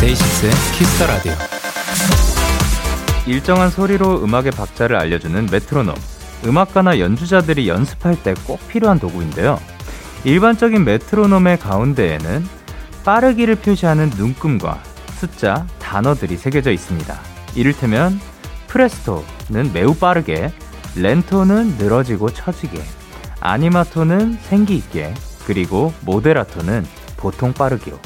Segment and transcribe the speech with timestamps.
[0.00, 1.32] 데이식스의 키스 더 라디오.
[3.26, 6.13] 일정한 소리로 음악의 박자를 알려주는 메트로놈.
[6.44, 9.58] 음악가나 연주자들이 연습할 때 꼭 필요한 도구인데요.
[10.24, 12.46] 일반적인 메트로놈의 가운데에는
[13.04, 14.82] 빠르기를 표시하는 눈금과
[15.16, 17.18] 숫자, 단어들이 새겨져 있습니다.
[17.54, 18.18] 이를테면
[18.68, 20.52] 프레스토는 매우 빠르게,
[20.96, 22.82] 렌토는 늘어지고 처지게,
[23.40, 25.14] 아니마토는 생기 있게,
[25.46, 27.98] 그리고 모데라토는 보통 빠르기로.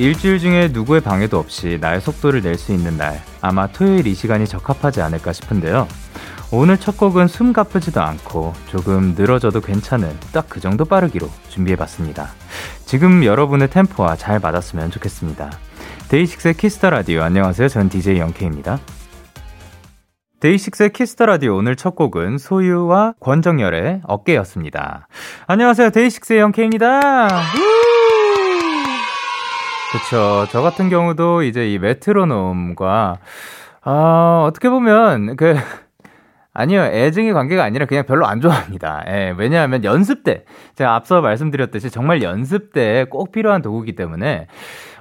[0.00, 4.46] 일주일 중에 누구의 방해도 없이 나의 속도를 낼 수 있는 날, 아마 토요일 이 시간이
[4.46, 5.86] 적합하지 않을까 싶은데요.
[6.52, 12.28] 오늘 첫 곡은 숨 가쁘지도 않고 조금 늘어져도 괜찮은 딱 그 정도 빠르기로 준비해봤습니다.
[12.86, 15.50] 지금 여러분의 템포와 잘 맞았으면 좋겠습니다.
[16.08, 17.68] 데이식스의 키스 더 라디오 안녕하세요.
[17.68, 18.78] 전 DJ 영케이입니다.
[20.40, 25.08] 데이식스의 키스 더 라디오 오늘 첫 곡은 소유와 권정열의 어깨였습니다.
[25.46, 25.90] 안녕하세요.
[25.90, 27.28] 데이식스의 영케이입니다.
[29.92, 30.46] 그쵸.
[30.50, 33.18] 저 같은 경우도 이제 이 메트로놈과,
[33.82, 35.54] 아, 어떻게 보면, 그,
[36.52, 36.82] 아니요.
[36.82, 39.04] 애증의 관계가 아니라 그냥 별로 안 좋아합니다.
[39.08, 44.46] 예, 왜냐하면 연습 때, 제가 앞서 말씀드렸듯이 정말 연습 때 꼭 필요한 도구이기 때문에,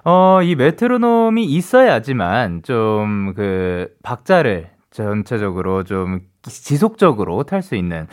[0.06, 8.08] 어, 이 메트로놈이 있어야지만 좀 그 박자를 전체적으로 좀 지속적으로 탈 수 있는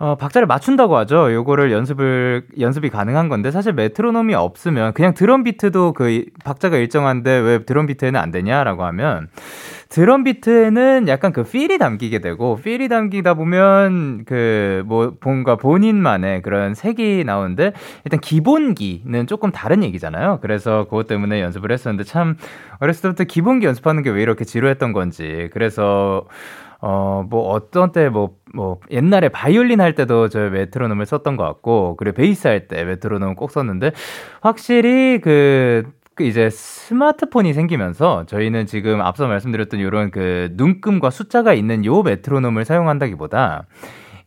[0.00, 1.32] 어, 박자를 맞춘다고 하죠.
[1.32, 7.64] 요거를 연습을, 연습이 가능한 건데, 사실 메트로놈이 없으면 그냥 드럼 비트도 그 박자가 일정한데 왜
[7.64, 9.26] 드럼 비트에는 안 되냐라고 하면,
[9.88, 16.74] 드럼 비트에는 약간 그 필이 담기게 되고, 필이 담기다 보면 그 뭐, 뭔가 본인만의 그런
[16.74, 17.72] 색이 나오는데,
[18.04, 20.38] 일단 기본기는 조금 다른 얘기잖아요.
[20.42, 22.36] 그래서 그것 때문에 연습을 했었는데, 참,
[22.78, 25.50] 어렸을 때부터 기본기 연습하는 게 왜 이렇게 지루했던 건지.
[25.52, 26.24] 그래서,
[26.80, 31.96] 어, 뭐, 어떤 때, 뭐, 뭐, 옛날에 바이올린 할 때도 저 메트로놈을 썼던 것 같고,
[31.96, 33.92] 그리고 베이스 할 때 메트로놈 꼭 썼는데,
[34.40, 41.84] 확실히 그, 그 이제 스마트폰이 생기면서 저희는 지금 앞서 말씀드렸던 이런 그 눈금과 숫자가 있는
[41.84, 43.66] 요 메트로놈을 사용한다기보다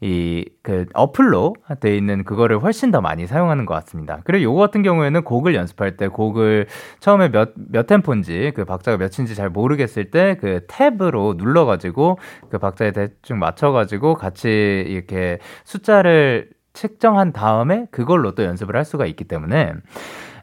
[0.02, 4.20] 이 그 어플로 돼 있는 그거를 훨씬 더 많이 사용하는 것 같습니다.
[4.26, 6.68] 그리고 요거 같은 경우에는 곡을 연습할 때 곡을
[7.00, 12.20] 처음에 몇 몇 템포인지 그 박자가 몇인지 잘 모르겠을 때 그 탭으로 눌러가지고
[12.50, 14.50] 그 박자에 대충 맞춰가지고 같이
[14.88, 19.74] 이렇게 숫자를 측정한 다음에 그걸로 또 연습을 할 수가 있기 때문에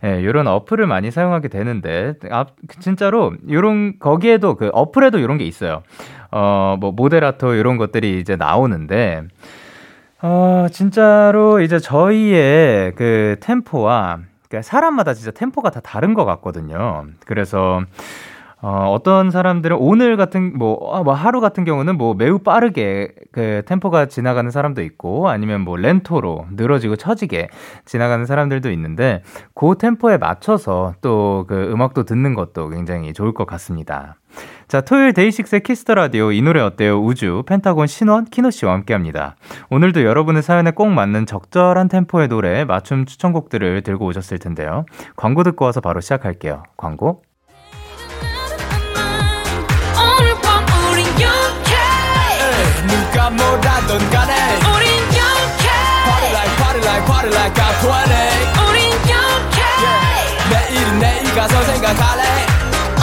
[0.05, 2.47] 예, 요런 어플을 많이 사용하게 되는데, 아,
[2.81, 5.83] 진짜로, 요런, 거기에도 그 어플에도 요런 게 있어요.
[6.31, 9.23] 어, 뭐, 모데라토 이런 것들이 이제 나오는데,
[10.21, 14.19] 어, 진짜로 이제 저희의 그 템포와,
[14.49, 17.07] 그러니까 사람마다 진짜 템포가 다 다른 것 같거든요.
[17.27, 17.83] 그래서,
[18.61, 23.63] 어, 어떤 사람들은 오늘 같은, 뭐, 아, 뭐, 하루 같은 경우는 뭐 매우 빠르게 그
[23.67, 27.49] 템포가 지나가는 사람도 있고, 아니면 뭐 렌토로 늘어지고 처지게
[27.85, 29.23] 지나가는 사람들도 있는데,
[29.55, 34.17] 그 템포에 맞춰서 또 그 음악도 듣는 것도 굉장히 좋을 것 같습니다.
[34.69, 37.03] 자, 토요일 데이식스의 키스 더 라디오 이 노래 어때요?
[37.03, 39.37] 우주 펜타곤 신원 키노 씨와 함께 합니다.
[39.71, 44.85] 오늘도 여러분의 사연에 꼭 맞는 적절한 템포의 노래 맞춤 추천곡들을 들고 오셨을 텐데요.
[45.17, 46.63] 광고 듣고 와서 바로 시작할게요.
[46.77, 47.28] 광고.
[53.31, 54.35] 뭐라던 간에
[54.75, 55.69] 우린 영케
[56.05, 57.89] Party like party like party like I'm 20
[58.69, 60.49] 우린 영케 yeah.
[60.51, 62.23] 내일은 내일 가서 생각할래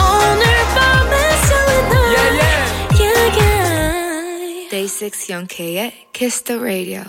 [0.00, 0.44] 오늘
[0.74, 1.14] 밤에
[1.46, 2.58] 설레는 yeah, yeah.
[3.00, 4.68] yeah, yeah.
[4.70, 7.02] Day 6 영케의 Kiss the Radio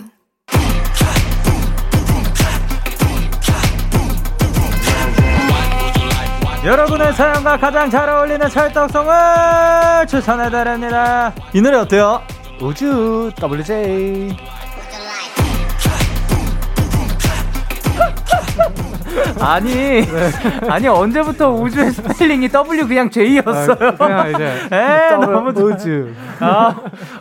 [6.64, 11.32] 여러분의 사연과 가장 잘 어울리는 찰떡송을 추천해드립니다.
[11.54, 12.20] 이 노래 어때요?
[12.60, 14.34] 우주 WJ
[19.40, 20.06] 아니 네.
[20.68, 23.76] 아니 언제부터 우주의 스펠링이 W 그냥 J였어요.
[23.98, 26.12] 아, 그냥 이제 에 너무 우주.
[26.40, 26.74] 아,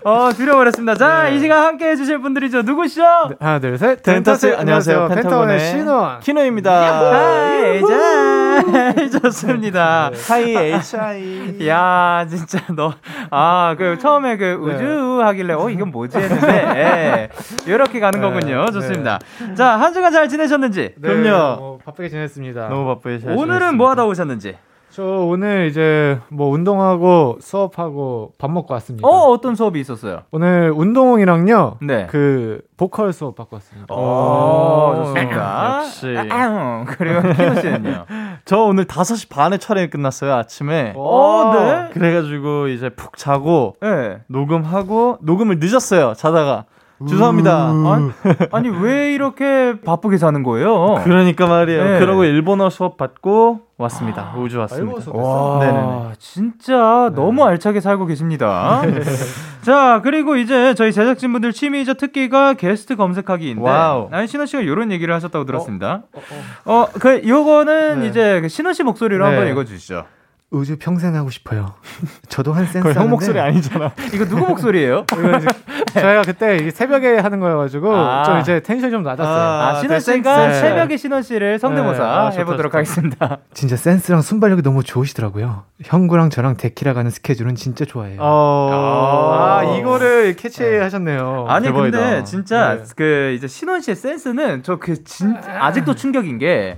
[0.03, 0.95] 어 줄여버렸습니다.
[0.95, 1.35] 자, 네.
[1.35, 2.61] 이 시간 함께 해주실 분들이죠.
[2.63, 3.01] 누구시죠?
[3.29, 4.01] 네, 하나, 둘, 셋.
[4.03, 5.09] Tentastic 안녕하세요.
[5.09, 6.71] 펜타곤의 신원 키노입니다.
[6.71, 10.11] Hi, 자, 좋습니다.
[10.27, 11.57] Hi, HI.
[11.67, 12.93] 야, 진짜 너,
[13.29, 14.53] 아, 그 처음에 그 네.
[14.53, 17.29] 우주 하길래, 어, 이건 뭐지 했는데, 예,
[17.71, 18.65] 이렇게 가는 네, 거군요.
[18.71, 19.19] 좋습니다.
[19.47, 19.55] 네.
[19.55, 20.95] 자, 한 주간 잘 지내셨는지?
[21.01, 21.57] 그럼요.
[21.57, 22.67] 뭐 바쁘게 지냈습니다.
[22.67, 24.57] 너무 바쁘게 잘 오늘은 뭐 하다 오셨는지?
[24.89, 29.07] 저 오늘 이제 뭐 운동하고 수업하고 밥 먹고 왔습니다.
[29.07, 30.23] 어, 어떤 수업이 있었어요?
[30.31, 31.77] 오늘 운동이랑요.
[31.81, 32.07] 네.
[32.09, 33.93] 그 보컬 수업 받고 왔습니다.
[33.93, 35.83] 오, 좋습니다.
[35.85, 36.13] 역시.
[36.29, 38.05] 아, 그리고 키노 씨는요?
[38.43, 40.93] 저 오늘 5시 반에 촬영이 끝났어요, 아침에.
[40.97, 41.89] 어, 네.
[41.93, 44.19] 그래가지고 이제 푹 자고, 네.
[44.27, 46.65] 녹음하고, 녹음을 늦었어요, 자다가.
[47.05, 47.71] 죄송합니다.
[47.71, 48.11] 음.
[48.51, 51.01] 아니, 왜 이렇게 바쁘게 사는 거예요?
[51.03, 51.83] 그러니까 말이에요.
[51.83, 51.99] 네.
[51.99, 54.33] 그러고 일본어 수업 받고 왔습니다.
[54.33, 55.11] 아, 우주 왔습니다.
[55.11, 56.13] 와, 네네.
[56.17, 57.15] 진짜 네.
[57.15, 58.81] 너무 알차게 살고 계십니다.
[58.83, 58.99] 네.
[59.61, 63.61] 자, 그리고 이제 저희 제작진분들 취미이자 특기가 게스트 검색하기인데.
[63.61, 64.09] 와우.
[64.11, 66.03] 아니, 신원 씨가 이런 얘기를 하셨다고 들었습니다.
[66.13, 66.19] 어,
[66.65, 66.81] 어, 어.
[66.81, 68.07] 어 그, 요거는 네.
[68.07, 69.35] 이제 그 신원 씨 목소리로 네.
[69.35, 70.05] 한번 읽어주시죠.
[70.49, 71.73] 우주 평생 하고 싶어요.
[72.29, 72.87] 저도 한 센스.
[72.93, 73.91] 형 목소리 아니잖아.
[74.13, 75.05] 이거 누구 목소리예요?
[75.93, 78.23] 저희가 그때 새벽에 하는 거여가지고 아.
[78.23, 79.27] 좀 이제 텐션이 좀 낮았어요.
[79.35, 80.53] 아, 아 신원 씨가 네.
[80.53, 82.09] 새벽에 신원 씨를 성대모사 네.
[82.09, 83.37] 아, 해보도록 좋다, 하겠습니다.
[83.53, 85.63] 진짜 센스랑 순발력이 너무 좋으시더라고요.
[85.83, 88.19] 형구랑 저랑 데키라 가는 스케줄은 진짜 좋아해요.
[88.21, 89.59] 어...
[89.59, 91.45] 아, 이거를 캐치하셨네요.
[91.47, 91.53] 네.
[91.53, 91.97] 아니 대박이다.
[91.99, 92.83] 근데 진짜 네.
[92.95, 96.77] 그 이제 신원 씨의 센스는 저 그 진 아직도 충격인 게.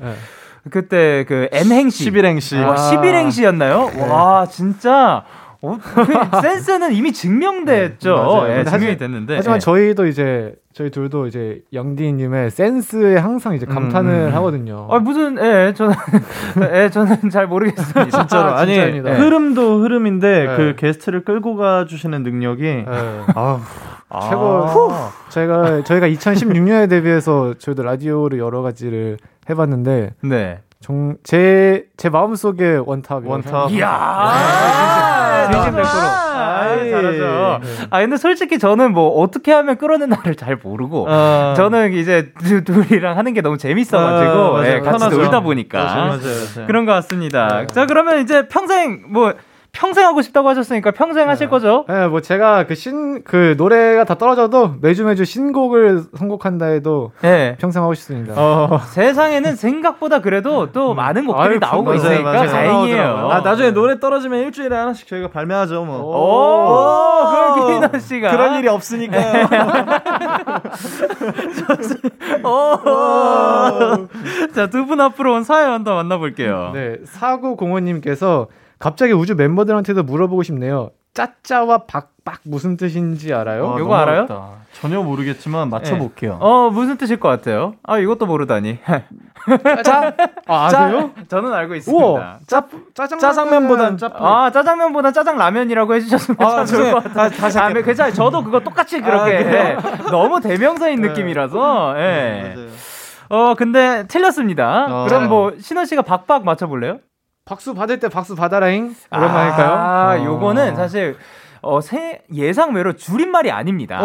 [0.63, 0.69] 네.
[0.69, 2.75] 그때 그 N행시 11행시 아.
[2.75, 3.95] 11행시였나요?
[3.95, 4.07] 네.
[4.07, 5.23] 와 진짜
[5.61, 6.05] 어, 그
[6.41, 8.45] 센스는 이미 증명됐죠.
[8.47, 9.35] 네, 네, 증명이 됐는데.
[9.35, 9.65] 하지만 네.
[9.65, 14.27] 저희도 이제 저희 둘도 이제 영디님의 센스에 항상 이제 감탄을 음.
[14.27, 14.35] 음.
[14.35, 14.87] 하거든요.
[14.89, 15.93] 아 무슨 예 저는
[16.73, 18.05] 예 저는 잘 모르겠습니다.
[18.19, 18.99] 진짜로 아, 니 네.
[18.99, 20.55] 흐름도 흐름인데 네.
[20.55, 22.85] 그 게스트를 끌고 가 주시는 능력이 네.
[22.87, 23.59] 아
[24.29, 24.91] 최고.
[24.91, 25.11] 아.
[25.29, 29.17] 저희가 저희가 2016년에 데뷔해서 저희도 라디오를 여러 가지를
[29.49, 30.59] 해봤는데 네.
[30.81, 33.25] 정, 제, 제 마음속에 원탑.
[33.27, 33.71] 원탑.
[33.71, 35.49] 이야!
[35.51, 35.83] 진심 100%.
[35.85, 37.59] 아, 잘하죠.
[37.61, 37.87] 네.
[37.89, 41.53] 아, 근데 솔직히 저는 뭐 어떻게 하면 끌어내나를 잘 모르고, 어.
[41.57, 42.31] 저는 이제
[42.65, 45.17] 둘이랑 하는 게 너무 재밌어가지고, 어, 예, 같이 편하죠.
[45.17, 45.83] 놀다 보니까.
[45.83, 46.19] 맞아요, 맞아요,
[46.55, 46.67] 맞아요.
[46.67, 47.47] 그런 것 같습니다.
[47.61, 47.67] 네.
[47.67, 49.33] 자, 그러면 이제 평생 뭐,
[49.71, 51.29] 평생 하고 싶다고 하셨으니까 평생 네.
[51.29, 51.85] 하실 거죠?
[51.87, 57.55] 네, 뭐 제가 그 신, 그 노래가 다 떨어져도 매주 매주 신곡을 선곡한다 해도 네.
[57.59, 58.33] 평생 하고 싶습니다.
[58.35, 58.79] 어.
[58.87, 60.95] 세상에는 생각보다 그래도 또 음.
[60.97, 62.49] 많은 곡들이 아유, 나오고 맞아요, 있으니까 맞아요.
[62.49, 63.29] 다행이에요.
[63.31, 65.99] 아, 나중에 노래 떨어지면 일주일에 하나씩 저희가 발매하죠, 뭐.
[65.99, 68.31] 오, 오, 그럼 기인원 씨가.
[68.31, 69.47] 그런 일이 없으니까요.
[74.55, 76.71] 자, 두 분 앞으로 온 사연 더 만나볼게요.
[76.73, 78.47] 네, 사구공호님께서
[78.79, 80.91] 갑자기 우주 멤버들한테도 물어보고 싶네요.
[81.13, 83.73] 짜짜와 박박 무슨 뜻인지 알아요?
[83.75, 84.17] 아, 이거 알아요?
[84.19, 84.59] 어렵다.
[84.73, 86.33] 전혀 모르겠지만 맞춰볼게요.
[86.33, 86.37] 네.
[86.39, 87.73] 어 무슨 뜻일 것 같아요?
[87.83, 88.79] 아 이것도 모르다니.
[89.83, 90.13] 짜?
[90.47, 91.11] 아, 아세요?
[91.27, 92.05] 저는 알고 있습니다.
[92.05, 94.11] 우와, 짜 짜장 짜장면보단 짜.
[94.13, 97.29] 아 짜장면보다 짜장 라면이라고 해주셨으면 아, 좋을 것 같아요.
[97.31, 98.13] 다시 아, 네, 괜찮아요.
[98.13, 101.09] 저도 그거 똑같이 그렇게 아, 너무 대명사인 네.
[101.09, 101.95] 느낌이라서.
[101.97, 102.53] 예.
[102.55, 102.67] 네,
[103.29, 104.85] 어 근데 틀렸습니다.
[104.89, 105.05] 어.
[105.07, 106.99] 그럼 뭐 신원 씨가 박박 맞춰볼래요?
[107.49, 109.71] 박수 받을 때 박수 받아라잉 할까요?
[109.71, 110.23] 아, 어.
[110.23, 111.17] 요거는 사실
[111.63, 114.01] 어, 새, 예상 외로 줄임말이 아닙니다.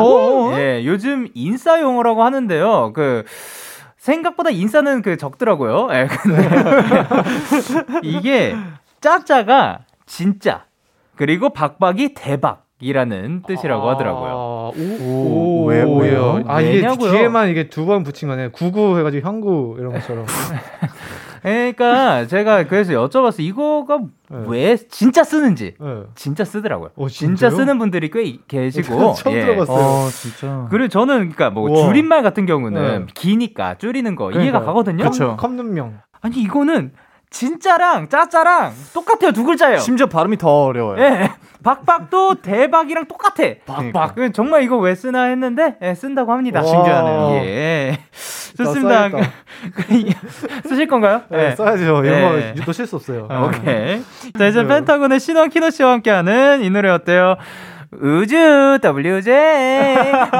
[0.56, 2.92] 예, 요즘 인싸 용어라고 하는데요.
[2.94, 3.24] 그
[3.98, 5.88] 생각보다 인싸는 그 적더라고요.
[5.92, 6.48] 예, 근데
[8.02, 8.56] 이게
[9.02, 10.64] 짜짜가 진짜
[11.14, 12.64] 그리고 박박이 대박.
[12.80, 14.30] 이라는 뜻이라고 하더라고요.
[14.30, 16.42] 아, 오, 오, 왜, 왜요?
[16.46, 17.12] 아, 이게 왜냐고요?
[17.12, 18.48] 뒤에만 이게 두 번 붙인 거네.
[18.48, 20.26] 구구 해가지고 형구 이런 것처럼.
[21.50, 23.98] 그러니까 제가 그래서 여쭤봤어 이거가
[24.30, 24.44] 네.
[24.46, 26.02] 왜 진짜 쓰는지 네.
[26.14, 26.90] 진짜 쓰더라고요.
[26.96, 29.42] 어, 진짜 쓰는 분들이 꽤 계시고 처음 예.
[29.42, 29.84] 들어봤어요.
[29.84, 30.66] 어, 진짜.
[30.70, 31.86] 그리고 저는 그러니까 뭐 우와.
[31.86, 33.12] 줄임말 같은 경우는 네.
[33.14, 34.42] 기니까 줄이는 거 그러니까.
[34.44, 34.98] 이해가 가거든요.
[34.98, 35.36] 그렇죠.
[35.36, 35.98] 컵눈명.
[36.22, 36.92] 아니 이거는
[37.34, 39.78] 진짜랑 짜짜랑 똑같아요 두 글자예요.
[39.78, 41.02] 심지어 발음이 더 어려워요.
[41.02, 41.30] 예.
[41.64, 43.54] 박박도 대박이랑 똑같아.
[43.66, 44.14] 박박.
[44.14, 44.32] 그러니까.
[44.32, 46.62] 정말 이거 왜 쓰나 했는데 예, 쓴다고 합니다.
[46.62, 47.30] 신기하네요.
[47.44, 47.98] 예.
[48.56, 49.08] 좋습니다.
[50.68, 51.22] 쓰실 건가요?
[51.28, 51.56] 네, 네.
[51.56, 52.04] 써야죠.
[52.04, 52.54] 이런 네.
[52.54, 53.26] 거 놓칠 수 없어요.
[53.48, 54.00] 오케이.
[54.38, 57.36] 자, 이제 펜타곤의 신원 키노 씨와 함께하는 이 노래 어때요?
[58.00, 59.32] 우주 WJ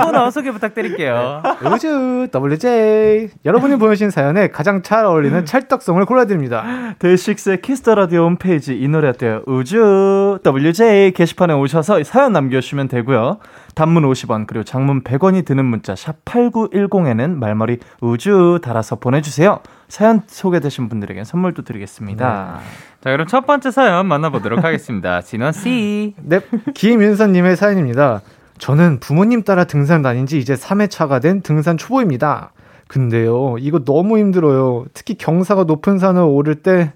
[0.05, 1.43] 코너 소개 부탁드릴게요.
[1.73, 6.95] 우주 WJ 여러분이 보내신 사연에 가장 잘 어울리는 찰떡송을 골라드립니다.
[6.99, 9.43] 데이식스의 키스 더 라디오 홈페이지 이 노래 어때요?
[9.47, 13.39] 우주 WJ 게시판에 오셔서 사연 남겨주시면 되고요.
[13.75, 19.61] 단문 50원 그리고 장문 100원이 드는 문자 샵 8910에는 말머리 우주 달아서 보내주세요.
[19.89, 22.59] 사연 소개되신 분들에게 선물도 드리겠습니다.
[22.61, 22.65] 네.
[23.03, 25.21] 자, 그럼 첫 번째 사연 만나보도록 하겠습니다.
[25.23, 26.15] 진원 씨.
[26.23, 26.41] 네,
[26.75, 28.23] 김윤서님의 사연입니다.
[28.59, 32.53] 저는 부모님 따라 등산 다닌 지 이제 3회차가 된 등산 초보입니다.
[32.87, 34.85] 근데요, 이거 너무 힘들어요.
[34.95, 36.93] 특히 경사가 높은 산을 오를 때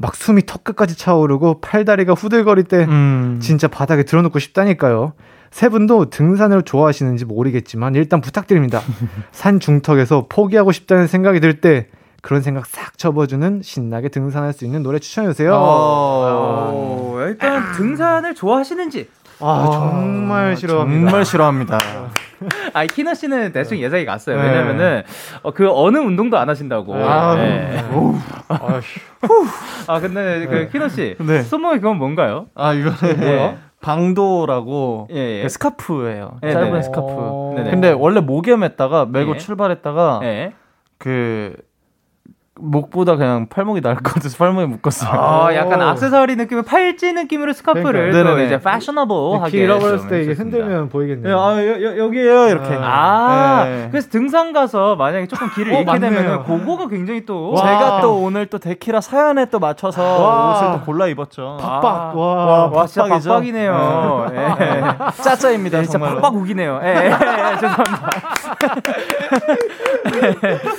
[0.00, 3.38] 막 숨이 턱끝까지 차오르고 팔다리가 후들거릴 때 음.
[3.40, 5.12] 진짜 바닥에 들어놓고 싶다니까요.
[5.54, 8.80] 세 분도 등산을 좋아하시는지 모르겠지만 일단 부탁드립니다.
[9.30, 11.86] 산 중턱에서 포기하고 싶다는 생각이 들 때
[12.22, 15.52] 그런 생각 싹 접어주는 신나게 등산할 수 있는 노래 추천해주세요.
[15.56, 19.08] 어, 일단 등산을 좋아하시는지.
[19.38, 21.00] 아, 정말 싫어합니다.
[21.10, 21.78] 정말 싫어합니다.
[22.74, 24.36] 아, 키너 씨는 대충 예상이 갔어요.
[24.36, 25.04] 왜냐면은
[25.42, 26.96] 어, 그 어느 운동도 안 하신다고.
[26.96, 27.78] 아, 네.
[28.48, 28.82] 아휴.
[29.86, 31.42] 아, 근데 그 키너 씨 네.
[31.42, 32.46] 손목에 그건 뭔가요?
[32.56, 33.58] 아 이거는 뭐요?
[33.84, 35.42] 방도라고 예, 예.
[35.42, 36.38] 그 스카프예요.
[36.40, 36.82] 네, 짧은.
[36.82, 37.06] 스카프.
[37.06, 37.54] 어.
[37.70, 39.38] 근데 원래 목에 맸다가 메고 예.
[39.38, 40.52] 출발했다가 네.
[40.96, 41.54] 그
[42.56, 45.10] 목보다 그냥 팔목이 나을 것 같아서 팔목에 묶었어요.
[45.10, 45.90] 아, 약간 오.
[45.90, 48.12] 액세서리 느낌의 팔찌 느낌으로 스카프를.
[48.12, 48.46] 또 네네네.
[48.46, 50.32] 이제 패셔너블하게 길 잃어버렸을 좀때 이게.
[50.34, 51.36] 흔들면 네, 보이겠네요.
[51.40, 52.78] 아 여, 여, 여기에요 이렇게.
[52.80, 53.88] 아, 네.
[53.90, 56.10] 그래서 등산 가서 만약에 조금 길을 어, 잃게 맞네요.
[56.12, 57.60] 되면 그거가 굉장히 또 와.
[57.60, 60.52] 제가 또 오늘 또 데키라 사연에 또 맞춰서 와.
[60.52, 61.58] 옷을 또 골라 입었죠.
[61.60, 61.84] 박박.
[61.92, 62.66] 아, 와.
[62.72, 63.30] 와, 진짜 박박이죠?
[63.30, 64.26] 박박이네요.
[64.32, 64.52] 예.
[65.22, 66.20] 짜짜입니다 진짜 정말로.
[66.20, 66.80] 박박 우기네요.
[66.84, 68.10] 예, 예, 예, 죄송합니다.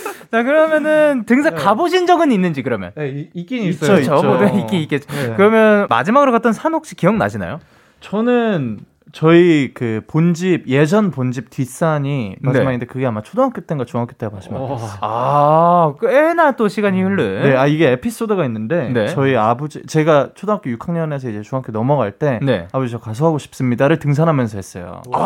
[0.32, 2.92] 자, 그러면은 등산 가보신 적은 있는지 그러면?
[2.96, 4.00] 네, 이- 있긴 있죠, 있어요.
[4.00, 4.18] 있죠.
[4.22, 5.08] 저보다 있긴 있겠죠.
[5.14, 5.34] 네.
[5.36, 7.60] 그러면 마지막으로 갔던 산 혹시 기억 나시나요?
[8.02, 8.80] 저는
[9.12, 14.90] 저희 그 본집 예전 본집 뒷산이 마지막인데 그게 아마 초등학교 때인가 중학교 때가 마지막이었어요.
[15.00, 17.44] 어, 아, 꽤나 또 시간이 흐른.
[17.44, 19.08] 네, 아 이게 에피소드가 있는데 네.
[19.08, 22.68] 저희 아버지 제가 초등학교 6학년에서 이제 중학교 넘어갈 때 네.
[22.74, 25.02] 아버지 저 가수하고 싶습니다를 등산하면서 했어요.
[25.14, 25.20] 아,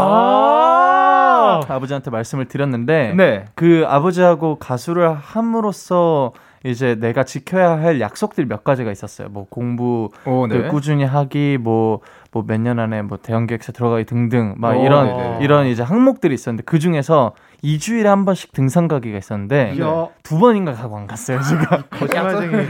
[1.67, 3.45] 아버지한테 말씀을 드렸는데 네.
[3.55, 6.31] 그 아버지하고 가수를 함으로써
[6.65, 9.29] 이제 내가 지켜야 할 약속들 몇 가지가 있었어요.
[9.29, 14.03] 뭐 공부 오, 그 꾸준히 하기 뭐 뭐 몇 년 안에 뭐 대형 기획사 들어가기
[14.05, 15.37] 등등 막 오, 이런 네네.
[15.41, 20.07] 이런 이제 항목들이 있었는데 그 중에서 2주일에 한 번씩 등산 가기가 있었는데 이야.
[20.23, 21.83] 두 번인가 가고 안 갔어요 제가.
[21.91, 22.67] 거짓말쟁이.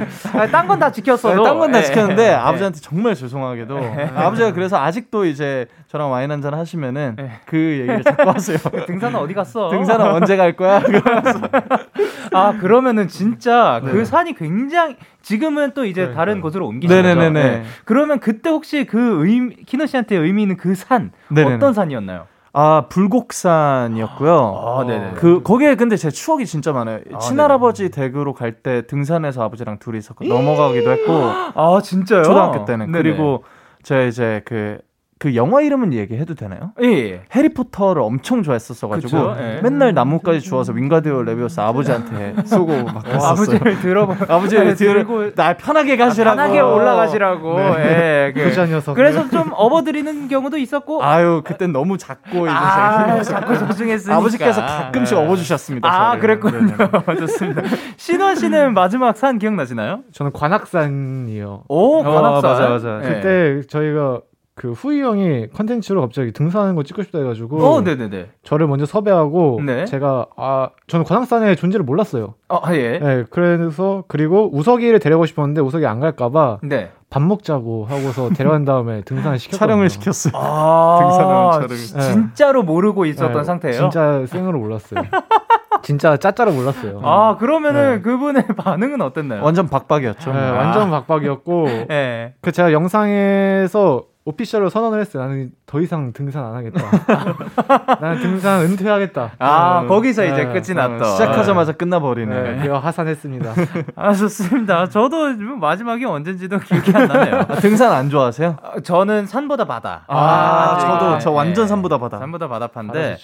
[0.52, 1.44] 딴 건 다 지켰어도.
[1.44, 1.84] 딴건다 예.
[1.84, 2.34] 지켰는데 예.
[2.34, 3.78] 아버지한테 정말 죄송하게도
[4.16, 7.32] 아버지가 그래서 아직도 이제 저랑 와인 한 잔 하시면은 예.
[7.46, 8.58] 그 얘기를 자꾸 하세요.
[8.88, 9.70] 등산은 어디 갔어?
[9.70, 10.82] 등산은 언제 갈 거야?
[12.34, 13.92] 아 그러면은 진짜 네.
[13.92, 16.16] 그 산이 굉장히 지금은 또 이제 그러니까요.
[16.16, 17.08] 다른 곳으로 옮기신 거죠.
[17.08, 17.44] 네네네네.
[17.60, 17.64] 네.
[17.86, 21.56] 그러면 그때 혹시 그 의미 키노 씨한테 의미 있는 그산 네네네.
[21.56, 22.28] 어떤 산이었나요?
[22.62, 24.64] 아 불곡산이었고요.
[24.66, 25.12] 아, 네네.
[25.16, 27.00] 그 거기에 근데 제 추억이 진짜 많아요.
[27.14, 32.24] 아, 친할아버지 댁으로 갈 때 등산해서 아버지랑 둘이서 그 넘어가기도 했고 아 진짜요?
[32.24, 33.02] 초등학교 때는 네네.
[33.02, 33.44] 그리고
[33.84, 34.80] 제가 이제 그
[35.22, 36.72] 그 영화 이름은 얘기해도 되나요?
[36.82, 37.22] 예, 예.
[37.36, 39.60] 해리포터를 엄청 좋아했었어가지고 그쵸, 예.
[39.62, 43.30] 맨날 나무까지 주워서 윙가디오 레비오스 아버지한테 쏘고 막 어, 했었어요.
[43.32, 47.60] 아버지를 들어보 아버지를 뒤를 들고 날 편하게 가시라고 편하게 올라가시라고.
[47.80, 48.94] 예, 그- 부자 녀석.
[48.94, 51.04] 그래서 좀 업어드리는 경우도 있었고.
[51.04, 54.16] 아유 그땐 너무 작고 이제 아, 자꾸 소중했으니까.
[54.18, 55.22] 아버지께서 가끔씩 네.
[55.26, 55.90] 업어주셨습니다.
[55.90, 56.40] 아, 저를.
[56.40, 56.78] 그랬군요.
[57.20, 57.62] 좋습니다.
[57.98, 60.00] 신원 씨는 마지막 산 기억나시나요?
[60.14, 61.64] 저는 관악산이요.
[61.68, 62.52] 오, 어, 관악산.
[62.52, 63.00] 맞아, 맞아.
[63.00, 63.16] 네.
[63.16, 64.22] 그때 저희가
[64.60, 68.28] 그 후이 형이 컨텐츠로 갑자기 등산하는 거 찍고 싶다 해가지고 어, 네네네.
[68.44, 69.86] 저를 먼저 섭외하고 네.
[69.86, 72.34] 제가 아 저는 관악산의 존재를 몰랐어요.
[72.50, 73.00] 어, 예.
[73.00, 76.92] 네, 그래서 그리고 우석이를 데려고 싶었는데 우석이 안 갈까봐 네.
[77.10, 79.66] 밥 먹자고 하고서 데려간 다음에 등산을 시켰거든요.
[79.66, 80.34] 촬영을 시켰어요.
[80.36, 81.68] 아, 등산하는 촬영을.
[81.78, 83.80] 지- 진짜로 모르고 있었던 네, 상태예요.
[83.80, 85.04] 진짜 생으로 몰랐어요.
[85.84, 87.00] 진짜 짜짜로 몰랐어요.
[87.02, 88.02] 아, 그러면은 네.
[88.02, 89.42] 그분의 반응은 어땠나요?
[89.42, 90.34] 완전 박박이었죠.
[90.34, 90.52] 네, 아.
[90.52, 92.34] 완전 박박이었고 예.
[92.42, 95.24] 그 제가 영상에서 오피셜로 선언을 했어요.
[95.24, 96.80] 나는 더 이상 등산 안 하겠다.
[98.00, 99.32] 나는 등산 은퇴하겠다.
[99.40, 101.12] 아, 음, 거기서 이제 네, 끝이 어, 났던.
[101.14, 102.42] 시작하자마자 끝나버리네.
[102.42, 103.54] 네, 그거 하산했습니다.
[103.96, 104.88] 아, 좋습니다.
[104.90, 107.36] 저도 마지막이 언제인지도 기억이 안 나네요.
[107.38, 108.58] 아, 등산 안 좋아하세요?
[108.62, 110.04] 아, 저는 산보다 바다.
[110.08, 111.20] 아, 아, 저도 네.
[111.20, 112.20] 저 완전 산보다 바다.
[112.20, 113.18] 산보다 바다판데.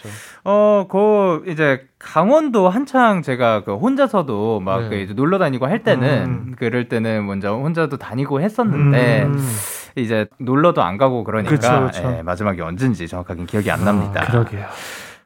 [0.43, 4.89] 어, 그 이제 강원도 한창 제가 그 혼자서도 막 네.
[4.89, 6.55] 그 이제 놀러 다니고 할 때는 음.
[6.57, 9.39] 그럴 때는 먼저 혼자도 다니고 했었는데 음.
[9.96, 12.18] 이제 놀러도 안 가고 그러니까 그쵸, 그쵸.
[12.18, 14.22] 예, 마지막이 언젠지 정확하게 기억이 안 납니다.
[14.24, 14.66] 아, 그러게요.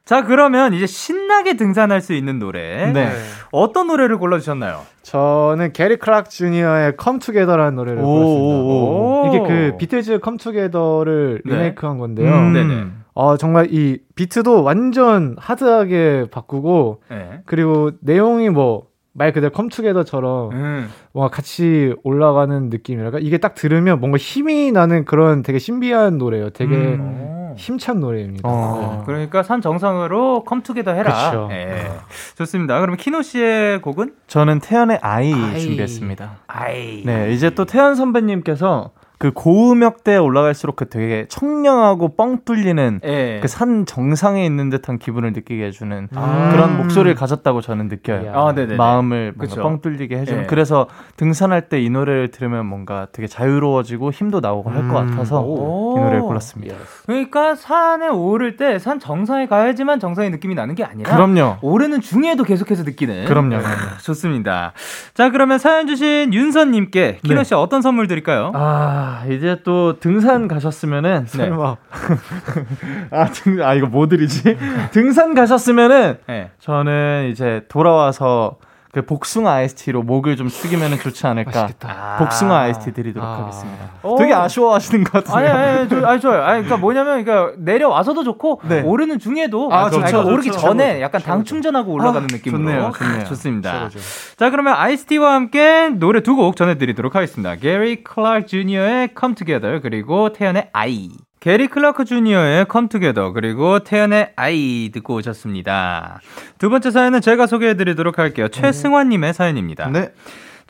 [0.04, 2.90] 자, 그러면 이제 신나게 등산할 수 있는 노래.
[2.92, 3.12] 네.
[3.52, 4.80] 어떤 노래를 골라 주셨나요?
[5.02, 8.02] 저는 게리 클락 주니어의 Come Together라는 노래를.
[8.02, 9.24] 오.
[9.28, 11.52] 이게 그 비틀즈 Come Together를 네.
[11.52, 12.32] 리메이크한 건데요.
[12.32, 12.52] 음.
[12.52, 12.86] 네네.
[13.14, 17.42] 어, 정말 이 비트도 완전 하드하게 바꾸고 네.
[17.44, 20.90] 그리고 내용이 뭐 말 그대로 Come Together처럼 음.
[21.12, 26.50] 뭔가 같이 올라가는 느낌이랄까 이게 딱 들으면 뭔가 힘이 나는 그런 되게 신비한 노래예요.
[26.50, 27.54] 되게 음.
[27.56, 28.48] 힘찬 노래입니다.
[28.48, 29.02] 어.
[29.06, 31.30] 그러니까 산 정상으로 컴투게더 해라.
[31.30, 31.48] 그쵸.
[31.50, 31.90] 예.
[32.36, 32.80] 좋습니다.
[32.80, 35.60] 그럼 키노 씨의 곡은 저는 태연의 아이, 아이.
[35.60, 36.38] 준비했습니다.
[36.46, 37.02] 아이.
[37.04, 43.38] 네, 이제 또 태연 선배님께서 그 고음역대에 올라갈수록 그 되게 청량하고 뻥 뚫리는 예.
[43.42, 46.48] 그산 정상에 있는 듯한 기분을 느끼게 해주는 아.
[46.52, 48.32] 그런 목소리를 가졌다고 저는 느껴요.
[48.34, 48.54] 아.
[48.78, 49.62] 마음을 뭔가.
[49.62, 50.42] 뻥 뚫리게 해주는.
[50.44, 50.46] 예.
[50.46, 50.86] 그래서
[51.18, 55.10] 등산할 때 이 노래를 들으면 뭔가 되게 자유로워지고 힘도 나오고 할것 음.
[55.10, 55.96] 같아서 오.
[55.98, 56.74] 이 노래를 골랐습니다.
[57.06, 61.58] 그러니까 산에 오를 때 산 정상에 가야지만 정상의 느낌이 나는 게 아니라 그럼요.
[61.60, 63.26] 오르는 중에도 계속해서 느끼는.
[63.26, 63.56] 그럼요.
[63.56, 64.72] 아, 좋습니다.
[65.12, 68.52] 자, 그러면 사연 주신 윤선님께 키노 씨 어떤 선물 드릴까요?
[68.54, 71.76] 아 이제 또 등산 가셨으면은 설마
[73.10, 74.56] 아, 등, 아 이거 뭐 드리지?
[74.92, 76.50] 등산 가셨으면은 네.
[76.58, 78.58] 저는 이제 돌아와서
[78.92, 81.68] 그 복숭아 아이스티로 목을 좀 숙이면 좋지 않을까.
[81.84, 82.16] 아.
[82.18, 83.42] 복숭아 아이스티 드리도록 아.
[83.42, 83.90] 하겠습니다.
[84.02, 84.16] 오.
[84.18, 85.38] 되게 아쉬워하시는 것 같은데.
[85.38, 86.42] 아니, 아니, 아니, 저, 아니, 좋아요.
[86.42, 88.80] 아니, 그러니까 뭐냐면, 그러니까 내려와서도 좋고, 네.
[88.82, 90.60] 오르는 중에도, 아, 그러니까 좋죠, 오르기 좋죠.
[90.60, 91.00] 전에.
[91.00, 92.62] 약간 당 충전하고 올라가는 아, 느낌으로.
[92.64, 93.24] 좋네요, 좋네요.
[93.26, 93.88] 좋습니다.
[93.90, 94.00] 최고죠.
[94.36, 97.54] 자, 그러면 아이스티와 함께 노래 두 곡 전해드리도록 하겠습니다.
[97.56, 101.10] 게리 클락 주니어의 Come Together, 그리고 태연의 I.
[101.40, 106.20] 게리 클라크 주니어의 Together, 그리고 태연의 I 듣고 오셨습니다.
[106.58, 108.48] 두 번째 사연은 제가 소개해드리도록 할게요.
[108.48, 109.88] 최승환님의 사연입니다.
[109.88, 110.12] 네.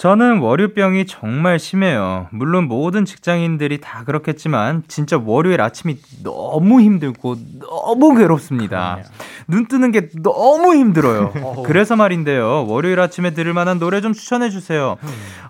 [0.00, 2.26] 저는 월요병이 정말 심해요.
[2.30, 9.00] 물론 모든 직장인들이 다 그렇겠지만 진짜 월요일 아침이 너무 힘들고 너무 괴롭습니다.
[9.47, 11.35] 눈 뜨는 게 너무 힘들어요.
[11.66, 12.64] 그래서 말인데요.
[12.66, 14.97] 월요일 아침에 들을 만한 노래 좀 추천해 주세요.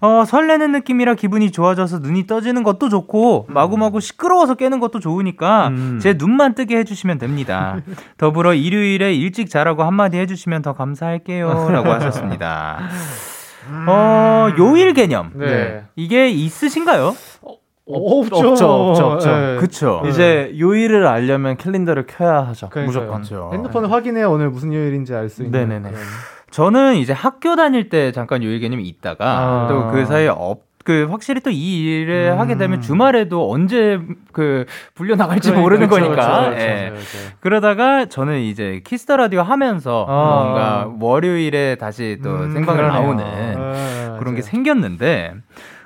[0.00, 6.00] 어, 설레는 느낌이라 기분이 좋아져서 눈이 떠지는 것도 좋고 마구마구 시끄러워서 깨는 것도 좋으니까 음.
[6.02, 7.76] 제 눈만 뜨게 해 주시면 됩니다.
[8.18, 12.80] 더불어 일요일에 일찍 자라고 한마디 해 주시면 더 감사할게요라고 하셨습니다.
[13.86, 15.32] 어, 요일 개념.
[15.34, 15.84] 네.
[15.96, 17.14] 이게 있으신가요?
[17.92, 18.36] 없죠.
[18.36, 19.36] 없죠, 없죠, 없죠.
[19.36, 19.56] 네.
[19.56, 20.02] 그쵸.
[20.06, 22.68] 이제 요일을 알려면 캘린더를 켜야 하죠.
[22.68, 23.16] 그러니까요.
[23.16, 23.52] 무조건.
[23.52, 25.68] 핸드폰을 확인해 오늘 무슨 요일인지 알 수 있는.
[25.68, 25.90] 네네네.
[25.90, 26.02] 그런.
[26.50, 29.68] 저는 이제 학교 다닐 때 잠깐 요일 개념이 있다가 아.
[29.68, 32.40] 또 그 사이에 없, 그 확실히 또 이 일을 음.
[32.40, 34.00] 하게 되면 주말에도 언제
[34.32, 36.50] 그 불려 나갈지 그러니까, 모르는 그쵸, 거니까.
[36.50, 36.90] 그쵸, 예.
[36.92, 37.18] 그쵸, 그쵸.
[37.40, 40.42] 그러다가 저는 이제 키스 더 라디오 하면서 아.
[40.42, 42.88] 뭔가 월요일에 다시 또 음, 생방을.
[42.88, 44.42] 나오는 네, 그런 게.
[44.42, 45.34] 생겼는데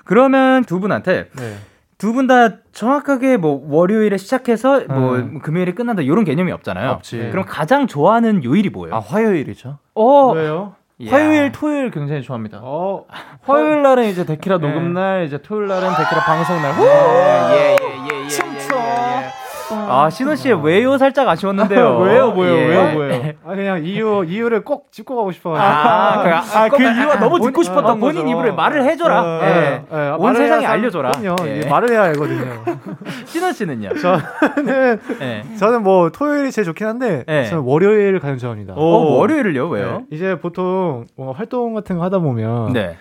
[0.04, 1.56] 그러면 두 분한테 네.
[1.98, 5.38] 두분 다 정확하게 뭐 월요일에 시작해서 뭐 음.
[5.40, 6.90] 금요일에 끝난다 이런 개념이 없잖아요.
[6.92, 7.28] 없지.
[7.30, 8.94] 그럼 가장 좋아하는 요일이 뭐예요?
[8.96, 9.78] 아 화요일이죠.
[9.94, 10.74] 어, 왜요?
[10.98, 11.10] 이야.
[11.10, 12.60] 화요일, 토요일 굉장히 좋아합니다.
[12.62, 13.04] 어,
[13.42, 14.68] 화요일 날은 이제 데키라 네.
[14.68, 16.72] 녹음 날, 이제 토요일 날은 데키라 방송 날.
[16.78, 17.76] 예, 예, 예, 예.
[17.76, 18.03] 예, 예, 예.
[19.70, 21.98] 아, 신원 씨의 왜요 살짝 아쉬웠는데요.
[22.04, 22.66] 왜요, 뭐예요, 예.
[22.66, 23.32] 왜요, 뭐예요?
[23.44, 25.56] 아 그냥 이유 이유를 꼭 짚고 가고 싶어.
[25.56, 28.28] 아, 그, 아, 그 이유가 너무 듣고 싶었던 아, 본인 거죠.
[28.28, 29.22] 입으로 말을 해줘라.
[29.22, 29.84] 어, 예.
[29.92, 31.12] 예, 온 세상에 알려줘라.
[31.12, 31.36] 그럼요.
[31.48, 31.58] 예.
[31.58, 32.64] 이게 말을 해야 알거든요.
[33.26, 33.90] 신원 씨는요?
[34.00, 35.44] 저는 예.
[35.56, 37.44] 저는 뭐 토요일이 제일 좋긴 한데 네.
[37.44, 38.74] 저는 월요일을 가장 좋아합니다.
[38.76, 38.84] 어,
[39.18, 39.68] 월요일을요?
[39.68, 39.98] 왜요?
[40.10, 42.96] 네, 이제 보통 뭔가 활동 같은 거 하다 보면 네.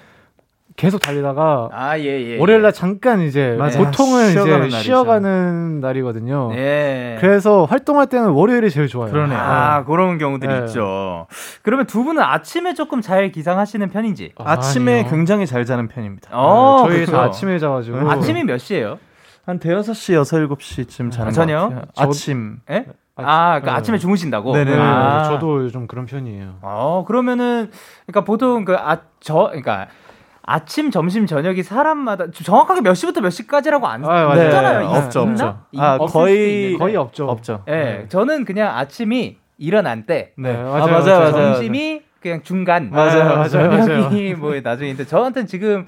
[0.76, 2.40] 계속 달리다가 아, 예, 예.
[2.40, 3.86] 월요일 날 잠깐 이제 맞아요.
[3.86, 4.78] 보통은 쉬어가는 이제 날이죠.
[4.80, 6.52] 쉬어가는 날이거든요.
[6.56, 7.18] 예.
[7.20, 9.12] 그래서 활동할 때는 월요일이 제일 좋아요.
[9.12, 9.38] 그러네요.
[9.40, 10.66] 아, 그런 경우들이 네.
[10.66, 11.28] 있죠.
[11.62, 14.32] 그러면 두 분은 아침에 조금 잘 기상하시는 편인지?
[14.38, 15.10] 아 침에 아니요.
[15.12, 16.30] 굉장히 잘 자는 편입니다.
[16.34, 17.12] 어, 저희 그렇죠.
[17.12, 18.10] 다 아침에 자가지고 음.
[18.10, 18.98] 아침이 몇 시예요?
[19.46, 21.70] 한 대여섯 시 여섯 일곱 시쯤 자는 아, 것 저녁?
[21.70, 21.82] 같아요.
[21.94, 22.58] 저- 아침.
[22.72, 22.86] 예?
[23.16, 23.78] 아, 그러니까 네.
[23.78, 24.54] 아침에 주무신다고?
[24.54, 24.72] 네네.
[24.72, 26.56] 네, 아, 저도 좀 그런 편이에요.
[26.64, 27.70] 어, 그러면은,
[28.08, 29.88] 그러니까 보통 그, 아, 저, 그러니까,
[30.46, 34.44] 아침, 점심, 저녁이 사람마다 정확하게 몇 시부터 몇 시까지라고 안 아, 맞아요.
[34.46, 34.80] 있잖아요.
[34.80, 35.22] 네, 있- 없죠?
[35.22, 35.60] 없죠.
[35.72, 36.78] 이- 아, 거의-.
[36.78, 37.28] 거의 없죠.
[37.30, 37.64] 없죠.
[37.70, 38.06] 예, 네.
[38.10, 41.20] 저는 그냥 아침이 일어난 때, 네, 아, 맞아요, 맞아요, 맞아요.
[41.32, 41.32] 맞아요.
[41.54, 45.86] 점심이 그냥 중간, 맞아요, 맞아요, 저녁이 뭐 나중인데 저한테는 지금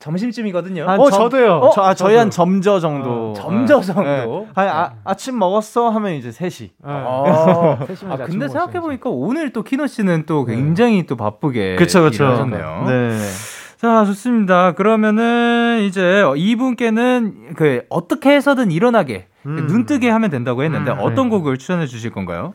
[0.00, 0.86] 점심쯤이거든요.
[0.88, 1.52] 한 어, 점- 저도요.
[1.56, 1.70] 어?
[1.74, 2.30] 저, 아, 저희 한.
[2.30, 3.30] 점저 정도.
[3.30, 3.86] 어, 점저 네.
[3.86, 4.02] 정도?
[4.02, 4.46] 네.
[4.54, 6.60] 아니, 아, 아침 먹었어 하면 이제 3시.
[6.60, 6.70] 네.
[6.84, 7.78] 어.
[7.86, 11.76] 세심하게 아, 아침 근데 먹었어요, 생각해 보니까 오늘 또 키노 씨는 또 굉장히 또 바쁘게
[11.76, 12.24] 그쵸, 그쵸.
[12.24, 12.84] 일하셨네요.
[12.88, 13.18] 네.
[13.76, 14.72] 자, 좋습니다.
[14.72, 19.66] 그러면은 이제 이분께는 그 어떻게 해서든 일어나게 음.
[19.66, 21.30] 눈 뜨게 하면 된다고 했는데 음, 어떤 네.
[21.30, 22.54] 곡을 추천해 주실 건가요?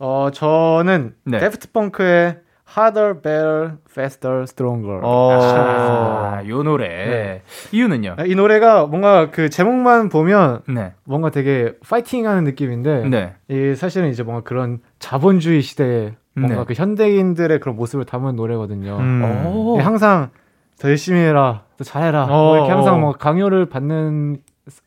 [0.00, 1.38] 어, 저는 네.
[1.38, 2.38] 데프트 펑크의
[2.76, 5.00] Harder, Better, Faster, Stronger.
[5.02, 5.30] 어.
[5.32, 6.88] 아, 요 노래.
[6.88, 7.42] 네.
[7.72, 8.16] 이유는요?
[8.26, 10.92] 이 노래가 뭔가 그 제목만 보면 네.
[11.04, 13.34] 뭔가 되게 파이팅하는 느낌인데 네.
[13.48, 16.64] 이 사실은 이제 뭔가 그런 자본주의 시대에 뭔가 네.
[16.66, 18.98] 그 현대인들의 그런 모습을 담은 노래거든요.
[18.98, 19.46] 음.
[19.46, 19.76] 오.
[19.78, 20.30] 예, 항상
[20.78, 22.24] 더 열심히 해라, 더 잘해라.
[22.24, 22.98] 어, 뭐 이렇게 항상 어.
[22.98, 24.38] 뭐 강요를 받는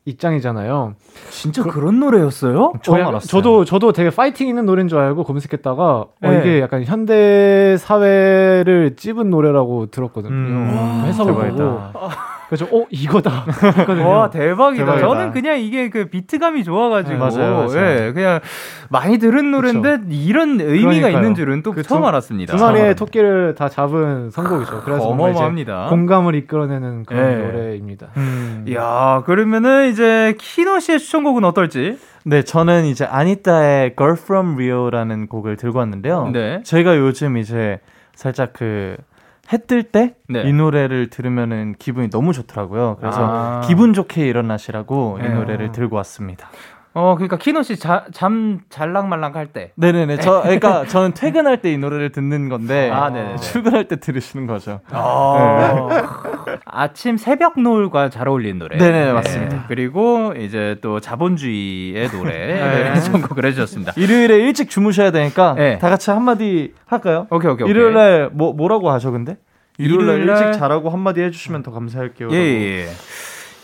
[0.04, 0.94] 입장이잖아요.
[1.30, 2.72] 진짜 그, 런 노래였어요?
[2.82, 3.26] 처음 어, 알았어요.
[3.26, 6.38] 저도 저도 되게 파이팅 있는 노래인 줄 알고 검색했다가 어, 네.
[6.38, 10.32] 이게 약간 현대 사회를 찝은 노래라고 들었거든요.
[10.32, 11.90] 음, 해석을 대박이다.
[11.92, 12.08] 보고
[12.52, 13.46] 그래서 어 이거다.
[14.06, 14.84] 와 대박이다.
[14.84, 14.98] 대박이다.
[14.98, 18.06] 저는 그냥 이게 그 비트감이 좋아가지고 네, 맞아요, 맞아요.
[18.08, 18.40] 예, 그냥
[18.90, 21.16] 많이 들은 노래인데 이런 의미가 그러니까요.
[21.16, 22.54] 있는 줄은 또 그 처음 두- 알았습니다.
[22.54, 24.82] 두 마리의 토끼를 다 잡은 선곡이죠.
[24.82, 25.86] 그래서 어마어마합니다.
[25.88, 27.36] 공감을 이끌어내는 그런 네.
[27.38, 28.08] 노래입니다.
[28.18, 28.66] 음.
[28.68, 31.96] 이야 그러면은 이제 키노 씨의 추천곡은 어떨지?
[32.24, 36.28] 네, 저는 이제 아니따의 Girl From Rio라는 곡을 들고 왔는데요.
[36.34, 36.60] 네.
[36.64, 37.80] 제가 요즘 이제
[38.14, 38.96] 살짝 그
[39.52, 40.50] 해뜰 때이 네.
[40.50, 42.96] 노래를 들으면은 기분이 너무 좋더라고요.
[42.98, 43.60] 그래서 아.
[43.66, 45.34] 기분 좋게 일어나시라고 이 네.
[45.34, 46.48] 노래를 들고 왔습니다.
[46.94, 49.72] 어 그러니까 키노 씨잠 잘랑말랑 할 때.
[49.76, 50.18] 네네네.
[50.18, 53.36] 저 그러니까 저는 퇴근할 때 이 노래를 듣는 건데 아, 네네네.
[53.36, 54.80] 출근할 때 들으시는 거죠.
[54.92, 55.88] 어.
[56.66, 58.76] 아침 새벽 노을과 잘 어울리는 노래.
[58.76, 59.64] 네네, 맞습니다.
[59.68, 62.30] 그리고 이제 또 자본주의의 노래
[62.92, 63.00] 네.
[63.00, 63.92] 선곡을 해주셨습니다.
[63.96, 65.78] 일요일에 일찍 주무셔야 되니까 네.
[65.78, 67.26] 다 같이 한마디 할까요?
[67.30, 67.64] 오케이 오케이.
[67.64, 67.70] 오케이.
[67.70, 69.36] 일요일 날 뭐 뭐라고 하죠 근데?
[69.78, 72.28] 일요일 날 일요일 날- 일찍 자라고 한마디 해주시면 더 감사할게요.
[72.32, 72.86] 예, 예.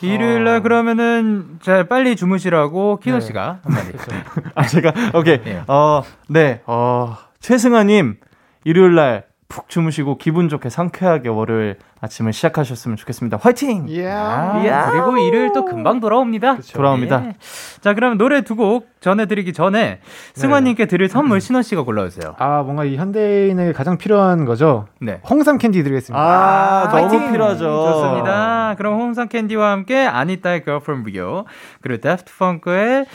[0.02, 0.06] 예.
[0.06, 0.60] 일요일 날 어.
[0.60, 3.26] 그러면은 자 빨리 주무시라고 키노 네.
[3.26, 3.92] 씨가 한마디.
[4.54, 5.62] 아 제가 오케이 예.
[5.66, 8.16] 어네 어, 최승아 님
[8.64, 13.38] 일요일 날 푹 주무시고 기분 좋게 상쾌하게 월요일 아침을 시작하셨으면 좋겠습니다.
[13.40, 13.86] 화이팅!
[14.06, 14.90] 아, 이야.
[14.90, 16.58] 그리고 일요일 또 금방 돌아옵니다.
[16.74, 17.24] 돌아옵니다.
[17.28, 17.34] 예.
[17.80, 20.00] 자, 그럼 노래 두 곡 전해드리기 전에
[20.34, 22.34] 승환님께 드릴 선물 신원 씨가 골라주세요.
[22.38, 24.86] 아 뭔가 이 현대인에게 가장 필요한 거죠.
[25.00, 25.20] 네.
[25.30, 26.20] 홍삼 캔디 드리겠습니다.
[26.20, 27.32] 아, 너무 파이팅!
[27.32, 27.64] 필요하죠.
[27.64, 28.74] 좋습니다.
[28.76, 31.44] 그럼 홍삼 캔디와 함께 Anitta의 Girl from Rio
[31.80, 33.06] 그리고 Daft Punk의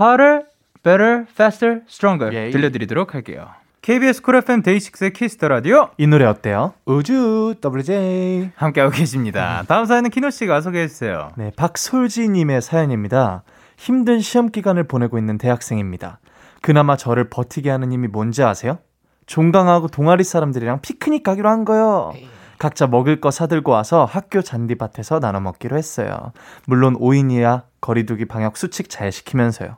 [0.00, 0.42] Harder,
[0.82, 2.50] Better, Faster, Stronger 예이.
[2.52, 3.46] 들려드리도록 할게요.
[3.82, 6.72] KBS 쿨 FM 데이식스의 키스터 라디오 이 노래 어때요?
[6.84, 8.52] 우주 WJ.
[8.54, 9.64] 함께하고 계십니다.
[9.66, 11.32] 다음 사연은 키노 씨가 소개해 주세요.
[11.36, 13.42] 네, 박솔지 님의 사연입니다.
[13.76, 16.20] 힘든 시험 기간을 보내고 있는 대학생입니다.
[16.60, 18.78] 그나마 저를 버티게 하는 힘이 뭔지 아세요?
[19.26, 22.12] 종강하고 동아리 사람들이랑 피크닉 가기로 한 거요.
[22.60, 26.30] 각자 먹을 거 사들고 와서 학교 잔디밭에서 나눠 먹기로 했어요.
[26.66, 29.76] 물론 5인이야 거리두기 방역 수칙 잘 지키면서요.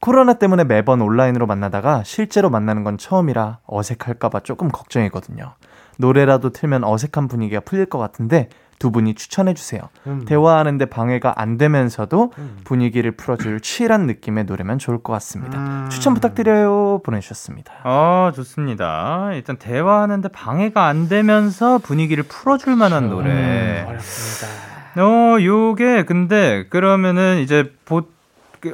[0.00, 5.54] 코로나 때문에 매번 온라인으로 만나다가 실제로 만나는 건 처음이라 어색할까봐 조금 걱정이거든요.
[5.98, 9.80] 노래라도 틀면 어색한 분위기가 풀릴 것 같은데 두 분이 추천해주세요.
[10.06, 10.24] 음.
[10.26, 12.32] 대화하는데 방해가 안 되면서도
[12.64, 15.58] 분위기를 풀어줄 치일한 느낌의 노래면 좋을 것 같습니다.
[15.58, 15.88] 음.
[15.90, 17.00] 추천 부탁드려요.
[17.02, 17.72] 보내주셨습니다.
[17.84, 19.30] 어, 좋습니다.
[19.32, 23.30] 일단 대화하는데 방해가 안 되면서 분위기를 풀어줄 만한 노래.
[23.30, 24.66] 음, 어렵습니다.
[24.98, 28.15] 어, 요게 근데 그러면은 이제 보그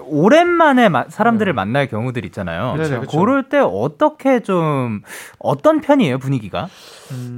[0.06, 2.76] 오랜만에 마- 사람들을 만날 경우들 있잖아요.
[2.76, 3.18] 네네, 그쵸.
[3.18, 5.02] 그럴 때 어떻게 좀
[5.38, 6.68] 어떤 편이에요 분위기가?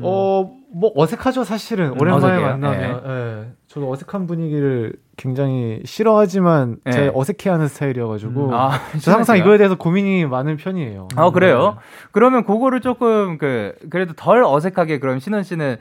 [0.03, 1.91] 어, 뭐 어색하죠, 사실은.
[2.01, 2.47] 오랜만에 어색해요?
[2.59, 3.03] 만나면.
[3.07, 3.53] 예.
[3.69, 6.93] 저도 어색한 분위기를 굉장히 싫어하지만 네.
[6.93, 11.09] 제 어색해하는 스타일이어가지고 아, 저 항상 이거에 대해서 고민이 많은 편이에요.
[11.17, 11.77] 아 그래요?
[11.77, 11.81] 네.
[12.13, 15.77] 그러면 그거를 조금 그 그래도 덜 어색하게 그럼 신원 씨는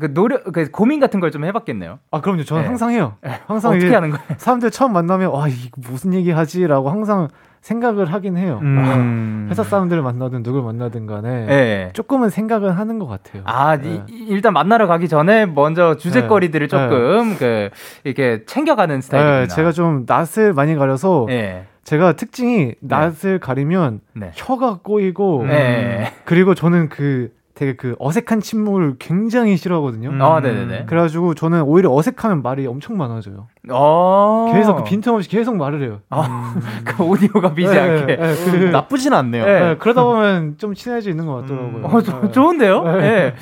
[0.00, 1.98] 그 노력 그 고민 같은 걸 좀 해봤겠네요.
[2.10, 2.42] 아 그럼요.
[2.44, 2.68] 저는 네.
[2.68, 3.14] 항상 해요.
[3.46, 4.24] 항상 어떻게 하는 거예요?
[4.38, 7.28] 사람들 처음 만나면 와 이거 무슨 얘기 하지라고 항상
[7.60, 8.58] 생각을 하긴 해요.
[8.62, 9.46] 음.
[9.50, 11.90] 회사 사람들을 만나든 누굴 만나든 간에 예.
[11.92, 13.42] 조금은 생각은 하는 것 같아요.
[13.44, 14.02] 아, 네.
[14.08, 16.70] 이- 일단 만나러 가기 전에 먼저 주제거리들을 네.
[16.70, 17.68] 조금 그
[18.04, 19.40] 이렇게 챙겨가는 스타일이구나.
[19.42, 21.66] 네, 제가 좀 낯을 많이 가려서 예.
[21.84, 24.30] 제가 특징이 낯을 가리면 네.
[24.34, 26.12] 혀가 꼬이고 네.
[26.24, 30.10] 그리고 저는 그 되게 그 어색한 침묵을 굉장히 싫어하거든요.
[30.10, 30.22] 음.
[30.22, 30.84] 아, 네네네.
[30.86, 33.48] 그래가지고 저는 오히려 어색하면 말이 엄청 많아져요.
[33.70, 34.50] 어.
[34.54, 36.00] 계속 그 빈틈없이 계속 말을 해요.
[36.10, 38.16] 아, 그 오디오가 비지 네, 않게.
[38.16, 39.44] 네, 그, 나쁘진 않네요.
[39.44, 39.60] 네.
[39.60, 41.84] 네, 그러다 보면 좀 친해져 있는 것 같더라고요.
[41.86, 42.30] 어, 조- 네.
[42.32, 42.84] 좋은데요?
[43.02, 43.34] 예.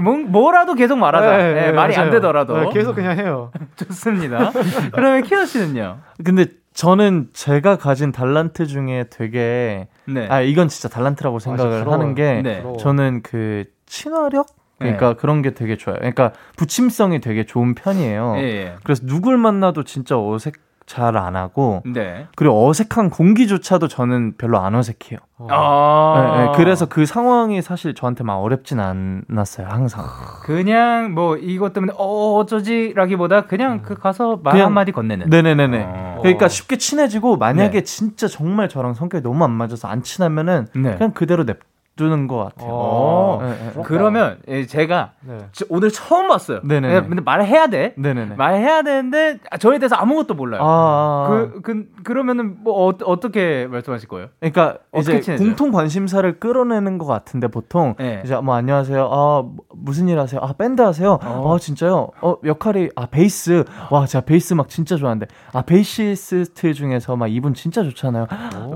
[0.00, 1.36] 뭐, 뭐라도 계속 말하자.
[1.36, 2.10] 네, 예, 네, 말이 안 맞아요.
[2.12, 2.56] 되더라도.
[2.58, 3.50] 네, 계속 그냥 해요.
[3.76, 4.52] 좋습니다.
[4.92, 5.98] 그러면 키어 씨는요?
[6.24, 10.26] 근데 저는 제가 가진 달란트 중에 되게 네.
[10.28, 11.92] 아 이건 진짜 달란트라고 생각을 부러워요.
[11.92, 12.64] 하는 게 네.
[12.80, 15.14] 저는 그 친화력 그러니까 네.
[15.14, 15.98] 그런 게 되게 좋아요.
[15.98, 18.34] 그러니까 부침성이 되게 좋은 편이에요.
[18.38, 18.74] 예, 예.
[18.82, 20.54] 그래서 누굴 만나도 진짜 어색
[20.86, 22.26] 잘 안 하고 네.
[22.36, 25.18] 그리고 어색한 공기조차도 저는 별로 안 어색해요.
[25.48, 26.14] 아.
[26.36, 29.66] 네, 네, 그래서 그 상황이 사실 저한테 막 어렵진 않았어요.
[29.68, 30.04] 항상.
[30.42, 35.28] 그냥 뭐 이것 때문에 어 어쩌지라기보다 그냥 그 가서 말 그냥- 한마디 건네는.
[35.30, 35.84] 네네네네.
[35.86, 36.18] 어.
[36.22, 37.84] 그러니까 쉽게 친해지고 만약에 네.
[37.84, 40.96] 진짜 정말 저랑 성격이 너무 안 맞아서 안 친하면은 네.
[40.96, 41.58] 그냥 그대로 냅
[41.96, 42.70] 두는 것 같아요.
[42.72, 43.38] 어.
[43.40, 43.82] 네, 네.
[43.84, 45.38] 그러면 예, 제가 네.
[45.52, 46.60] 저- 오늘 처음 봤어요.
[46.64, 46.94] 네네네.
[46.94, 47.94] 예, 근데 말해야 돼.
[47.96, 48.34] 네네네.
[48.34, 50.60] 말해야 되는데 아, 저에 대해서 아무것도 몰라요.
[50.64, 54.28] 아, 그, 그 그러면은 뭐 어, 어떻게 말씀하실 거예요?
[54.40, 55.36] 그러니까 어떻게 이제?
[55.36, 58.22] 공통 관심사를 끌어내는 것 같은데 보통 네.
[58.24, 59.04] 이제 뭐 안녕하세요.
[59.04, 60.40] 아 뭐, 무슨 일 하세요?
[60.42, 61.18] 아 밴드 하세요?
[61.24, 61.54] 어.
[61.54, 62.08] 아 진짜요?
[62.20, 63.64] 어 역할이 아 베이스.
[63.90, 68.26] 와 제가 베이스 막 진짜 좋아하는데 아 베이시스트 중에서 막 이분 진짜 좋잖아요.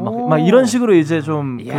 [0.04, 1.72] 막, 막 이런 식으로 이제 좀그그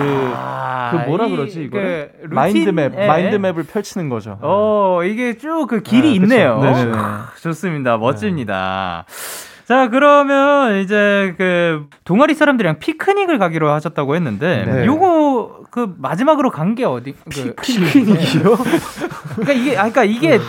[1.07, 1.77] 뭐라 그러지 이거?
[1.79, 2.35] 그 루틴?
[2.35, 3.07] 마인드맵, 예.
[3.07, 4.37] 마인드맵을 펼치는 거죠.
[4.41, 6.59] 어, 이게 쭉 그 길이 아, 있네요.
[6.61, 6.97] 네네네.
[7.41, 7.97] 좋습니다.
[7.97, 9.05] 멋집니다.
[9.69, 14.85] 자, 그러면 이제 그 동아리 사람들이랑 피크닉을 가기로 하셨다고 했는데 네.
[14.87, 18.55] 요거 그 마지막으로 간 게 어디 그 피크닉이요?
[19.35, 20.39] 그러니까 이게 아 그러니까 이게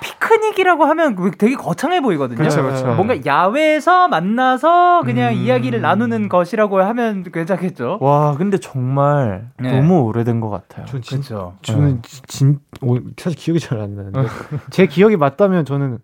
[0.00, 2.38] 피크닉이라고 하면 그 되게 거창해 보이거든요.
[2.38, 2.94] 그쵸, 그쵸.
[2.94, 5.38] 뭔가 야외에서 만나서 그냥 음.
[5.38, 7.98] 이야기를 나누는 것이라고 하면 괜찮겠죠.
[8.00, 9.72] 와, 근데 정말 네.
[9.72, 10.86] 너무 오래된 것 같아요.
[10.86, 11.54] 전 진, 그렇죠.
[11.62, 14.20] 저는 진, 오, 사실 기억이 잘 안 나는데
[14.70, 15.98] 제 기억이 맞다면 저는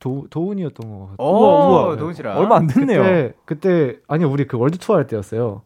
[0.00, 1.16] 도, 도훈이었던 것 같아요.
[1.18, 1.96] 오, 우와, 우와.
[1.96, 2.38] 도훈 씨랑.
[2.38, 3.02] 얼마 안 됐네요.
[3.02, 5.62] 그때 그때 아니 우리 그 월드 투어 할 때였어요.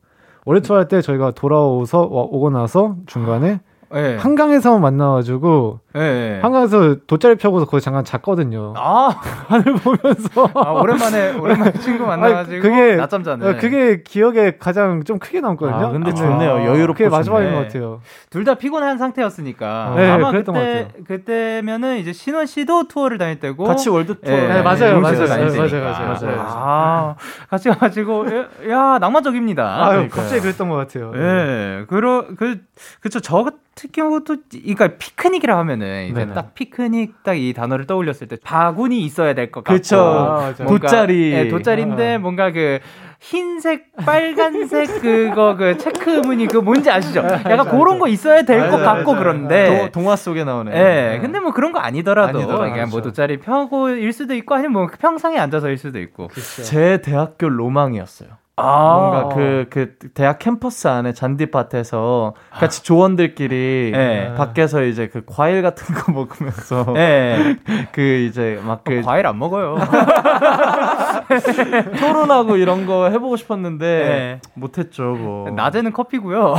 [0.47, 3.61] 월드 투어 할 때 저희가 돌아오서 와- 오고 나서 중간에
[3.95, 4.17] 예.
[4.19, 6.39] 한강에서 만나가지고 예, 예.
[6.41, 8.73] 한강에서 돗자리 펴고서 거기 잠깐 잤거든요.
[8.77, 9.09] 아,
[9.49, 13.47] 하늘 보면서 아, 오랜만에 오랜만에 친구 만나가지고 아니, 그게- 낮잠 자네.
[13.47, 15.87] 어, 그게 기억에 가장 좀 크게 남거든요.
[15.87, 16.15] 아, 근데 네.
[16.15, 16.65] 좋네요.
[16.65, 17.59] 여유롭고 그게 마지막인 좋네.
[17.59, 18.01] 것 같아요.
[18.31, 23.39] 둘 다 피곤한 상태였으니까 네, 아마 그랬던 그때 것 그때면은 이제 신원 씨도 투어를 다닐
[23.39, 24.35] 때고 같이 월드 투어.
[24.35, 25.45] 예, 네, 맞아요, 룸 맞아요, 맞아요.
[25.57, 26.37] 맞아요, 맞아요.
[26.49, 27.15] 아,
[27.49, 29.87] 같이 가지고 야, 야, 낭만적입니다.
[29.87, 30.09] 아유.
[30.11, 31.13] 갑자기 그랬던 것 같아요.
[31.15, 32.59] 예, 그러 그
[33.01, 33.45] 그쵸 저
[33.75, 36.35] 같은 경우도 그러니까 피크닉이라 하면은 이제 네네.
[36.35, 39.99] 딱 피크닉 딱 이 단어를 떠올렸을 때 바구니 있어야 될 것 같고 그쵸.
[39.99, 41.33] 아, 돗자리.
[41.33, 42.79] 예, 돗자리인데 뭔가 그
[43.21, 47.21] 흰색, 빨간색 그거 그 체크 무늬 그 뭔지 아시죠?
[47.21, 49.19] 약간 그런 거 있어야 될 것 같고 맞아요.
[49.19, 50.73] 그런데 도- 동화 속에 나오네.
[51.15, 53.01] 예, 근데 뭐 그런 거 아니더라도, 아니더라도, 그냥 뭐.
[53.01, 56.29] 돗자리 펴고일 수도 있고 아니면 뭐 평상에 앉아서일 수도 있고.
[56.65, 58.29] 제 대학교 로망이었어요.
[58.57, 64.35] 아, 뭔가 그, 그 대학 캠퍼스 안에 잔디밭에서 같이 조원들끼리 네.
[64.37, 67.57] 밖에서 이제 그 과일 같은 거 먹으면서 예,
[67.93, 69.79] 그 이제 막그 과일 안 먹어요.
[71.99, 74.41] 토론하고 이런 거 해보고 싶었는데 네.
[74.55, 75.15] 못했죠.
[75.15, 75.51] 그거.
[75.57, 76.55] 낮에는 커피고요.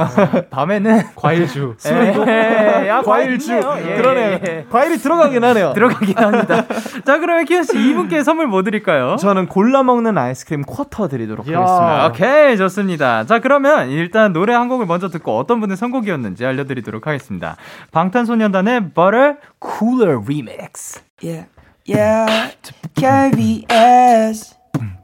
[0.49, 1.75] 밤에는 과일주.
[1.85, 3.53] 예, 야, 과일주.
[3.53, 4.39] 예, 그러네요.
[4.47, 4.65] 예.
[4.71, 5.73] 과일이 들어가긴 하네요.
[5.73, 6.65] 들어가긴 합니다.
[7.05, 9.15] 자, 그러면 키현 씨 이분께 선물 뭐 드릴까요?
[9.17, 11.82] 저는 골라 먹는 아이스크림 쿼터 드리도록 이야.
[11.83, 12.07] 하겠습니다.
[12.07, 13.25] 오케이 좋습니다.
[13.25, 17.55] 자 그러면 일단 노래 한 곡을 먼저 듣고 어떤 분의 선곡이었는지 알려드리도록 하겠습니다.
[17.91, 21.01] 방탄소년단의 Butter Cooler Remix.
[21.23, 21.47] Yeah,
[21.87, 22.53] yeah.
[22.95, 24.55] KBS,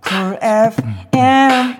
[0.04, 1.76] Cool FM,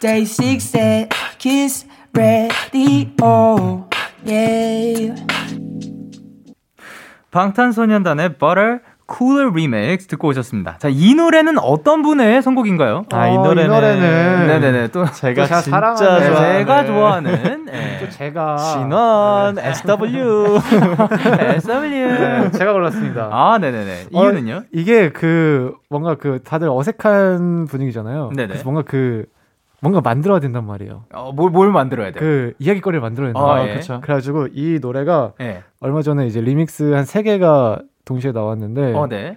[0.00, 3.88] Day 6 at Kiss Radio.
[4.24, 5.14] Yeah.
[7.30, 10.76] 방탄소년단의 Butter Cooler Remix 듣고 오셨습니다.
[10.78, 13.06] 자 이 노래는 어떤 분의 선곡인가요?
[13.12, 16.86] 아, 이 어, 노래는, 이 노래는 네네네 또 제가 제가 진짜 사랑하는 네, 좋아하는 제가
[16.86, 17.98] 좋아하는 예.
[18.04, 20.58] 또 제가 진원 SW
[21.56, 21.90] SW.
[22.08, 23.28] 네, 제가 골랐습니다.
[23.32, 24.62] 아 네네네 어, 이유는요?
[24.72, 28.30] 이게 그 뭔가 그 다들 어색한 분위기잖아요.
[28.34, 28.48] 네네.
[28.48, 29.24] 그래서 뭔가 그
[29.80, 31.04] 뭔가 만들어야 된단 말이에요.
[31.14, 32.18] 어, 뭘, 뭘 만들어야 돼요?
[32.20, 33.40] 그 이야기거리를 만들어야 된다.
[33.40, 33.74] 아, 아, 예.
[33.74, 34.00] 그쵸.
[34.02, 35.62] 그래가지고 이 노래가 예.
[35.80, 39.36] 얼마 전에 이제 리믹스 한 세 개가 동시에 나왔는데 어, 네.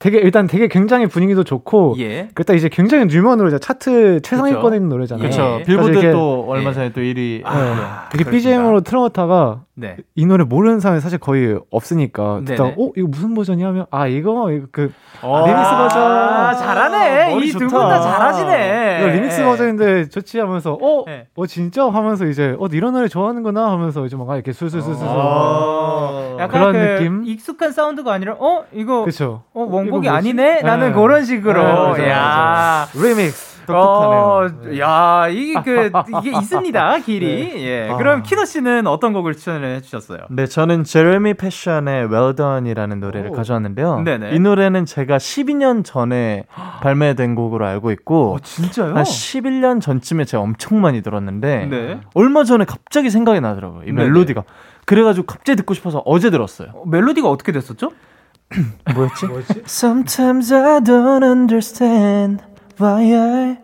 [0.00, 2.30] 되게 일단 되게 굉장히 분위기도 좋고 예.
[2.32, 3.58] 그때 이제 굉장히 유명한 노래죠.
[3.58, 5.28] 차트 최상위권에 있는 노래잖아요.
[5.28, 5.42] 그쵸.
[5.42, 5.60] 그렇죠.
[5.60, 5.64] 예.
[5.64, 6.74] 빌보드 또 얼마 예.
[6.74, 7.42] 전에 또 1위.
[7.44, 7.70] 아, 네.
[8.14, 8.30] 이게 그렇습니다.
[8.30, 9.96] BGM으로 틀어놓다가 네.
[10.14, 12.82] 이 노래 모르는 사람이 사실 거의 없으니까 듣다가 네네.
[12.82, 15.46] 어 이거 무슨 버전이 하면 아 이거 이거 그 어.
[15.46, 16.02] 리믹스 버전.
[16.02, 17.34] 아, 잘하네.
[17.34, 17.68] 머리 이두 분.
[17.68, 18.98] 다 잘하시네.
[19.00, 19.44] 이거 리믹스 예.
[19.44, 21.26] 버전인데 좋지 하면서 어, 네.
[21.34, 26.36] 어 진짜 하면서 이제 어 이런 노래 좋아하는구나 하면서 이제 막 이렇게 술술술술 어.
[26.40, 27.24] 약간 그런 그 느낌?
[27.26, 30.28] 익숙한 사운드가 아니라 어 이거 그쵸 어 원곡이 이거 뭐지?
[30.28, 30.94] 아니네 라는 네.
[30.94, 31.62] 그런 식으로
[31.96, 34.80] 네, 맞아요, 야 리믹스 어, 똑똑하네요.
[34.80, 37.64] 야, 이게 그 이게 있습니다 길이.
[37.64, 37.88] 예.
[37.90, 37.96] 아.
[37.96, 40.20] 그럼 키노 씨는 어떤 곡을 추천을 해주셨어요?
[40.30, 43.32] 네, 저는 Jeremy Passion의 Well Done이라는 노래를 오.
[43.32, 44.00] 가져왔는데요.
[44.00, 44.34] 네네.
[44.34, 46.44] 이 노래는 제가 12년 전에
[46.82, 48.94] 발매된 곡으로 알고 있고 진짜요?
[48.94, 52.00] 한 11년 전쯤에 제가 엄청 많이 들었는데 네.
[52.14, 53.82] 얼마 전에 갑자기 생각이 나더라고요.
[53.84, 54.04] 이 네네.
[54.04, 54.44] 멜로디가.
[54.86, 56.70] 그래가지고 갑자기 듣고 싶어서 어제 들었어요.
[56.74, 57.92] 어, 멜로디가 어떻게 됐었죠?
[58.94, 59.26] 뭐였지?
[59.26, 59.62] 뭐지?
[59.66, 62.42] Sometimes I don't understand
[62.80, 63.58] why I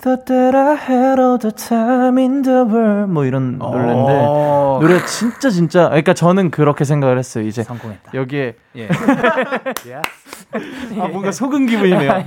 [0.00, 3.12] thought that I had all the time in the world.
[3.12, 7.44] 뭐 이런 노래인데 어, 노래 진짜 진짜 그러니까 저는 그렇게 생각을 했어요.
[7.44, 8.12] 이제 성공했다.
[8.14, 8.88] 여기에 예.
[10.98, 12.22] 아 뭔가 속은 기분이네요.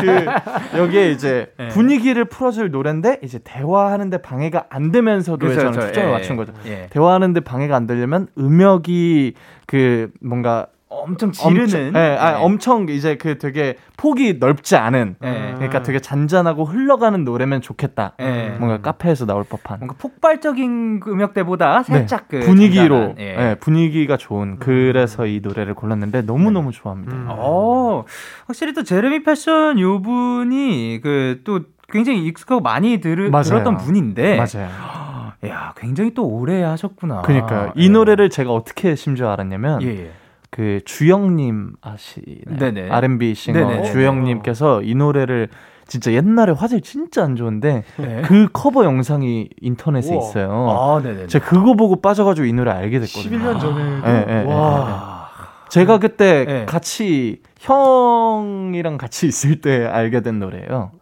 [0.00, 1.68] 그 여기에 이제 예.
[1.68, 5.88] 분위기를 풀어줄 노래인데 이제 대화하는데 방해가 안 되면서도 그렇죠, 저는 그렇죠.
[5.88, 6.52] 초점을 예, 맞춘 거죠.
[6.66, 6.88] 예.
[6.90, 9.34] 대화하는데 방해가 안 되려면 음역이
[9.66, 11.62] 그 뭔가 엄청 지르는.
[11.62, 15.16] 엄청, 네, 아, 엄청 이제 그 되게 폭이 넓지 않은.
[15.20, 15.52] 네.
[15.54, 18.14] 그러니까 되게 잔잔하고 흘러가는 노래면 좋겠다.
[18.18, 18.56] 네.
[18.58, 19.78] 뭔가 카페에서 나올 법한.
[19.78, 23.36] 뭔가 폭발적인 음역대보다 살짝 네, 그 분위기로 예.
[23.36, 27.14] 네, 분위기가 좋은 그래서 이 노래를 골랐는데 너무 너무 좋아합니다.
[27.14, 27.26] 음.
[27.30, 28.04] 어,
[28.46, 33.44] 확실히 또 제레미 패션 요 분이 그 또 굉장히 익숙하고 많이 들, 맞아요.
[33.44, 34.36] 들었던 분인데.
[34.36, 34.68] 맞아요.
[35.46, 37.22] 야, 굉장히 또 오래 하셨구나.
[37.22, 37.72] 그러니까요.
[37.74, 37.88] 이 예.
[37.88, 40.10] 노래를 제가 어떻게 심지어 알았냐면 예, 예.
[40.50, 42.58] 그 주영님 아시나요?
[42.58, 42.90] 네네.
[42.90, 43.92] R&B 싱어 네네네.
[43.92, 45.48] 주영님께서 이 노래를
[45.86, 48.22] 진짜 옛날에 화질 진짜 안 좋은데 네.
[48.24, 50.22] 그 커버 영상이 인터넷에 우와.
[50.28, 50.50] 있어요.
[50.70, 51.26] 아, 네네.
[51.28, 53.38] 제가 그거 보고 빠져가지고 이 노래 알게 됐거든요.
[53.38, 54.00] 11년 전에.
[54.06, 55.28] 예, 예, 예, 와.
[55.68, 56.66] 제가 그때 네.
[56.66, 60.92] 같이 형이랑 같이 있을 때 알게 된 노래예요.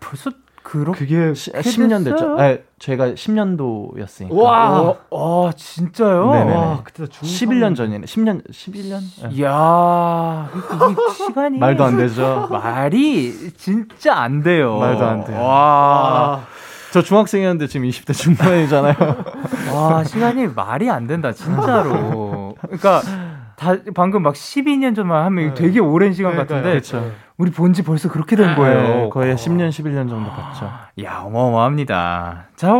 [0.00, 0.30] 벌써
[0.66, 2.36] 그렇게 그게 시, 10년 됐죠.
[2.40, 4.32] 아, 제가 10년도였으니까.
[4.32, 4.96] 와.
[5.10, 6.32] 와, 아, 진짜요?
[6.32, 6.56] 네네네.
[6.56, 7.28] 와, 그때 나 중.
[7.28, 8.04] 11년 전이네.
[8.04, 9.00] 10년, 11년?
[9.22, 9.28] 예.
[9.30, 10.50] 이야,
[11.16, 12.48] 시간이 말도 안 되죠.
[12.50, 14.78] 말이 진짜 안 돼요.
[14.78, 15.40] 말도 안 돼요.
[15.40, 16.40] 와,
[16.90, 18.94] 저 중학생이었는데 지금 20대 중반이잖아요.
[19.72, 22.56] 와, 시간이 말이 안 된다, 진짜로.
[22.60, 23.02] 그러니까
[23.54, 25.54] 다 방금 막 12년 전만 하면 네.
[25.54, 26.58] 되게 오랜 시간 그러니까요.
[26.62, 27.10] 같은데 그렇죠.
[27.38, 28.80] 우리 본 지 벌써 그렇게 된 거예요.
[28.80, 30.70] 네, 거의 10년, 11년 정도 봤죠.
[31.04, 32.46] 야, 어마어마합니다.
[32.56, 32.72] 자,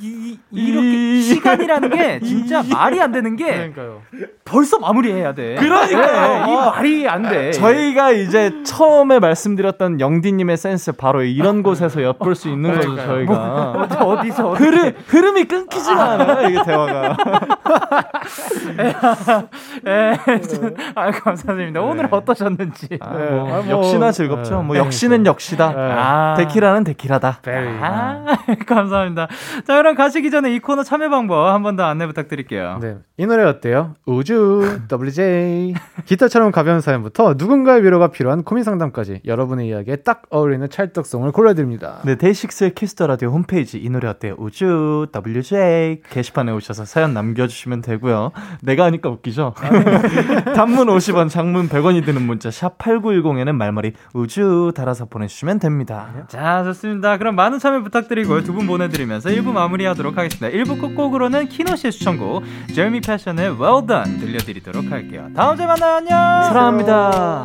[0.00, 4.00] 이, 이, 렇게 시간이라는 게 진짜 말이 안 되는 게 그러니까요.
[4.46, 5.56] 벌써 마무리해야 돼.
[5.56, 6.46] 그러니까요.
[6.46, 7.50] 네, 이 말이 안 돼.
[7.52, 13.72] 저희가 이제 처음에 말씀드렸던 영디님의 센스 바로 이런 곳에서 엿볼 수 있는 거죠, 저희가.
[13.72, 17.16] 어디, 어디서 어떻게 흐름, 흐름이 끊기지가 않아요, 이게 대화가.
[19.86, 21.82] 예, 저- 아, 감사드립니다.
[21.82, 22.88] 오늘 어떠셨는지.
[23.00, 24.56] 아, 뭐, 아, 뭐, 역시나 즐겁죠.
[24.58, 24.62] 네.
[24.62, 25.72] 뭐, 네, 역시는 역시다.
[25.76, 26.34] 아.
[26.36, 27.40] 데키라는 데키라다.
[27.80, 28.24] 아,
[28.66, 29.28] 감사합니다.
[29.66, 32.78] 자, 그럼 가시기 전에 이 코너 참여 방법 한 번 더 안내 부탁드릴게요.
[32.80, 32.96] 네.
[33.18, 33.94] 이 노래 어때요?
[34.06, 35.74] 우주, WJ.
[36.06, 41.98] 깃털처럼 가벼운 사연부터 누군가의 위로가 필요한 고민 상담까지 여러분의 이야기에 딱 어울리는 찰떡송을 골라드립니다.
[42.04, 44.34] 네, DAY6의 Kiss the Radio 홈페이지 이 노래 어때요?
[44.38, 48.32] 우주 WJ 게시판에 오셔서 사연 남겨주시면 되고요.
[48.62, 49.54] 내가 하니까 웃기죠?
[50.54, 56.08] 단문 50원, 장문 100원이 드는 문자 샵 #8910에는 말머리 우주 달아서 보내주시면 됩니다.
[56.28, 57.16] 자, 좋습니다.
[57.18, 58.42] 그럼 많은 참여 부탁드리고요.
[58.44, 60.48] 두 분 보내드리면서 1부 마무리하도록 하겠습니다.
[60.56, 62.42] 1부 끝곡으로는 키노 씨의 추천곡,
[62.74, 65.28] 제르미 패션의 Well Done 들려드리도록 할게요.
[65.36, 65.94] 다음 주에 만나요.
[65.96, 66.44] 안녕!
[66.44, 67.44] 사랑합니다.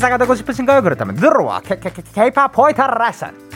[0.00, 0.80] 인싸가 되고 싶으신가요?
[0.80, 1.60] 그렇다면 들어와
[2.14, 3.49] K-팝 포인트 레슨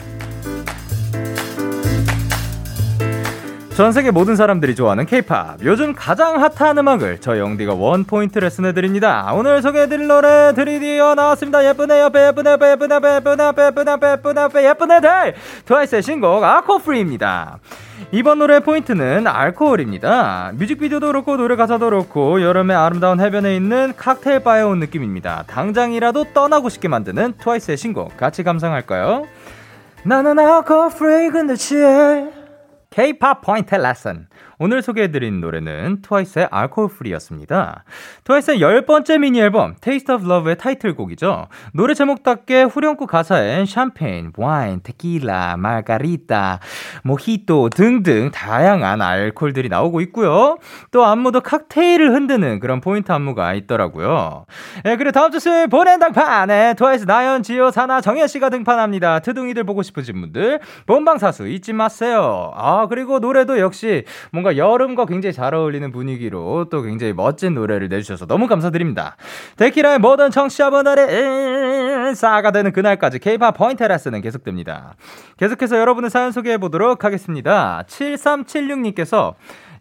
[3.75, 8.71] 전 세계 모든 사람들이 좋아하는 K-팝 요즘 가장 핫한 음악을 저 영디가 원 포인트 레슨해
[8.71, 9.29] 드립니다.
[9.33, 11.65] 오늘 소개해드릴 노래 드디어 나왔습니다.
[11.65, 14.11] 예쁜 애 옆에 예쁜 애 옆에 예쁜 애 옆에 예쁜 애 옆에 예쁜 애 옆에
[14.11, 15.33] 예쁜 애 옆에 예쁜 애들
[15.65, 17.59] 트와이스의 신곡 Alcohol-Free입니다.
[18.13, 20.53] 이번 노래의 포인트는 알코올입니다.
[20.55, 25.43] 뮤직비디오도 그렇고 노래 가사도 그렇고 여름의 아름다운 해변에 있는 칵테일 바에 온 느낌입니다.
[25.47, 29.25] 당장이라도 떠나고 싶게 만드는 트와이스의 신곡 같이 감상할까요?
[30.03, 32.44] 나는 Alcohol-Free 근데 취해
[32.95, 34.29] K-pop 포인트 레슨.
[34.57, 37.83] 오늘 소개해드린 노래는 트와이스의 Alcohol-Free였습니다.
[38.23, 41.47] 트와이스의 열 번째 미니 앨범 Taste of Love의 타이틀곡이죠.
[41.73, 46.59] 노래 제목답게 후렴구 가사엔 샴페인, 와인, 테킬라, 마가리타,
[47.03, 50.57] 모히또 등등 다양한 알코올들이 나오고 있고요.
[50.91, 54.45] 또 안무도 칵테일을 흔드는 그런 포인트 안무가 있더라고요.
[54.85, 59.19] 예, 그리고 다음 주 수요일 본인 등판에 트와이스 나연, 지효, 사나, 정연 씨가 등판합니다.
[59.19, 62.51] 트둥이들 보고 싶으신 분들 본방 사수 잊지 마세요.
[62.55, 68.25] 아 그리고 노래도 역시 뭔가 여름과 굉장히 잘 어울리는 분위기로 또 굉장히 멋진 노래를 내주셔서
[68.25, 69.17] 너무 감사드립니다.
[69.57, 73.19] 데키라의 모든 청취자분들의 싸가 되는 그날까지
[73.55, 74.95] 포인트 레슨은 계속됩니다.
[75.37, 77.83] 계속해서 여러분의 사연 소개해 보도록 하겠습니다.
[77.87, 79.33] 7376님께서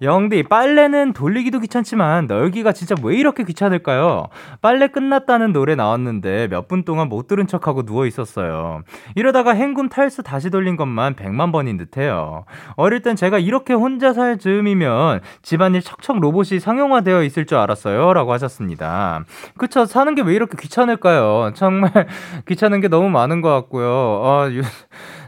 [0.04, 4.28] 영디, 빨래는 돌리기도 귀찮지만 널기가 진짜 왜 이렇게 귀찮을까요?
[4.60, 8.82] 빨래 끝났다는 노래 나왔는데 몇 분 동안 못 들은 척하고 누워 있었어요.
[9.14, 12.44] 이러다가 행군 탈수 다시 돌린 것만 100만 번인 듯해요.
[12.76, 18.12] 어릴 땐 제가 이렇게 혼자 살 즈음이면 집안일 척척 로봇이 상용화되어 있을 줄 알았어요.
[18.14, 19.24] 라고 하셨습니다.
[19.58, 21.52] 그쵸, 사는 게 왜 이렇게 귀찮을까요?
[21.54, 21.90] 정말
[22.48, 23.86] 귀찮은 게 너무 많은 것 같고요.
[23.88, 24.62] 어, 유-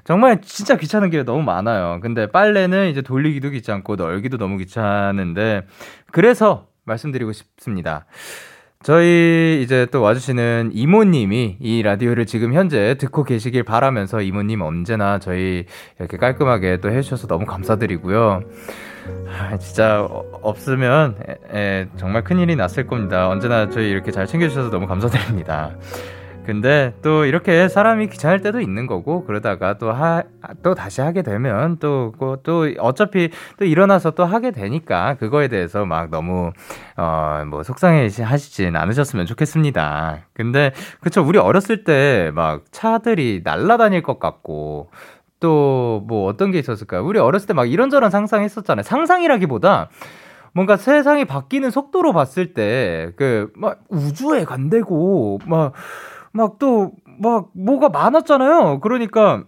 [0.07, 1.98] 정말 진짜 귀찮은 게 너무 많아요.
[2.00, 5.66] 근데 빨래는 이제 돌리기도 귀찮고 널기도 너무 귀찮은데
[6.12, 8.07] 그래서 말씀드리고 싶습니다.
[8.84, 15.64] 저희 이제 또 와주시는 이모님이 이 라디오를 지금 현재 듣고 계시길 바라면서 이모님 언제나 저희
[15.98, 18.42] 이렇게 깔끔하게 또 해주셔서 너무 감사드리고요.
[19.28, 21.16] 아, 진짜 어- 없으면
[21.96, 23.28] 정말 큰일이 났을 겁니다.
[23.28, 25.72] 언제나 저희 이렇게 잘 챙겨주셔서 너무 감사드립니다.
[26.47, 30.22] 근데 또 이렇게 사람이 귀찮을 때도 있는 거고 그러다가 또 하
[30.62, 36.53] 또 다시 하게 되면 또또 어차피 또 일어나서 또 하게 되니까 그거에 대해서 막 너무
[36.97, 40.26] 어 뭐 속상해 하시진 않으셨으면 좋겠습니다.
[40.34, 44.90] 근데 그쵸 우리 어렸을 때 막 차들이 날아다닐 것 같고
[45.40, 47.05] 또 뭐 어떤 게 있었을까요?
[47.05, 48.82] 우리 어렸을 때 막 이런저런 상상했었잖아요.
[48.84, 49.90] 상상이라기보다
[50.55, 55.72] 뭔가 세상이 바뀌는 속도로 봤을 때 그 막 우주에 간대고 막
[56.32, 58.80] 막 또 막 뭐가 많았잖아요.
[58.80, 59.44] 그러니까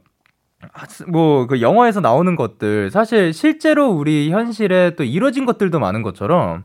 [1.09, 6.65] 뭐 그 영화에서 나오는 것들 사실 실제로 우리 현실에 또 이루어진 것들도 많은 것처럼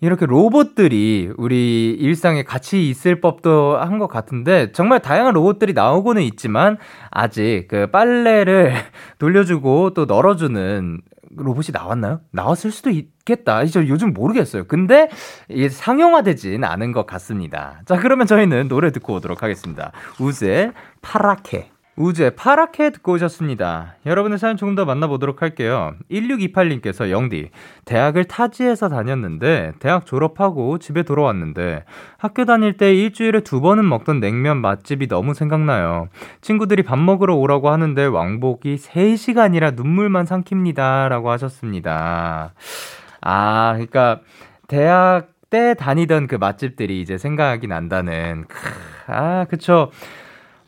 [0.00, 6.76] 이렇게 로봇들이 우리 일상에 같이 있을 법도 한 것 같은데 정말 다양한 로봇들이 나오고는 있지만
[7.10, 8.74] 아직 그 빨래를
[9.18, 11.00] 돌려주고 또 널어주는
[11.36, 12.20] 로봇이 나왔나요?
[12.30, 13.64] 나왔을 수도 있겠다.
[13.66, 14.64] 저 요즘 모르겠어요.
[14.64, 15.08] 근데
[15.48, 17.80] 이게 상용화되진 않은 것 같습니다.
[17.86, 19.92] 자, 그러면 저희는 노래 듣고 오도록 하겠습니다.
[20.20, 20.72] 우즈의
[21.02, 21.70] 파랗게.
[21.96, 23.94] 우즈의 파랗게 듣고 오셨습니다.
[24.04, 25.94] 여러분의 사연 조금 더 만나보도록 할게요.
[26.10, 27.50] 1628님께서 영디,
[27.86, 31.84] 대학을 타지에서 다녔는데, 대학 졸업하고 집에 돌아왔는데,
[32.18, 36.08] 학교 다닐 때 일주일에 두 번은 먹던 냉면 맛집이 너무 생각나요.
[36.42, 41.08] 친구들이 밥 먹으러 오라고 하는데, 왕복이 3시간이라 눈물만 삼킵니다.
[41.08, 42.52] 라고 하셨습니다.
[43.22, 44.20] 아, 그러니까,
[44.68, 48.56] 대학 때 다니던 그 맛집들이 이제 생각이 난다는, 크,
[49.06, 49.90] 아, 그쵸.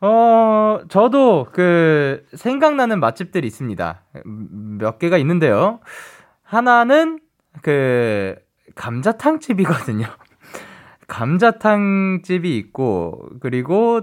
[0.01, 4.03] 어, 저도 그 생각나는 맛집들이 있습니다.
[4.27, 5.81] 음, 몇 개가 있는데요.
[6.43, 7.19] 하나는
[7.63, 8.37] 그
[8.75, 10.07] 감자탕 집이거든요.
[11.09, 14.03] 감자탕 집이 있고 그리고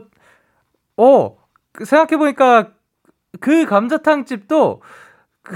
[0.97, 1.37] 어,
[1.83, 2.71] 생각해 보니까
[3.39, 4.81] 그 감자탕 집도
[5.43, 5.55] 그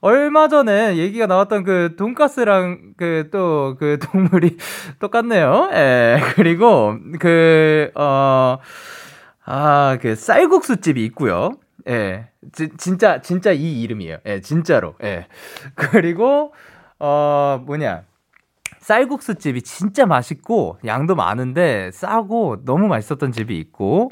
[0.00, 4.56] 얼마 전에 얘기가 나왔던 그 돈가스랑 그 또그 동물이
[5.00, 5.70] 똑같네요.
[5.72, 6.20] 예.
[6.36, 8.60] 그리고 그어
[9.44, 11.52] 아, 그 쌀국수 집이 있고요.
[11.88, 12.28] 예.
[12.52, 14.18] 지, 진짜 진짜 이 이름이에요.
[14.26, 14.94] 예, 진짜로.
[15.02, 15.26] 예.
[15.74, 16.54] 그리고
[16.98, 18.02] 어 뭐냐?
[18.78, 24.10] 쌀국수 집이 진짜 맛있고 양도 많은데 싸고 너무 맛있었던 집이 있고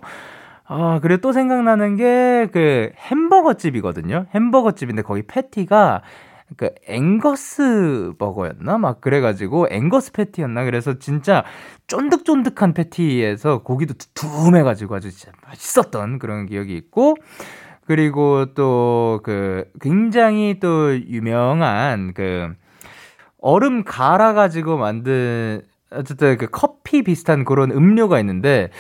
[0.65, 4.27] 아, 그리고 또 생각나는 게 그 햄버거 집이거든요.
[4.35, 6.03] 햄버거 집인데 거기 패티가
[6.57, 8.79] 그 앵거스 버거였나?
[8.79, 10.65] 막 그래가지고 앵거스 패티였나?
[10.65, 11.45] 그래서 진짜
[11.87, 17.17] 쫀득쫀득한 패티에서 고기도 두툼해가지고 아주 진짜 맛있었던 그런 기억이 있고
[17.87, 22.53] 그리고 또 그 굉장히 또 유명한 그
[23.41, 28.71] 얼음 갈아가지고 만든 어쨌든 그 커피 비슷한 그런 음료가 있는데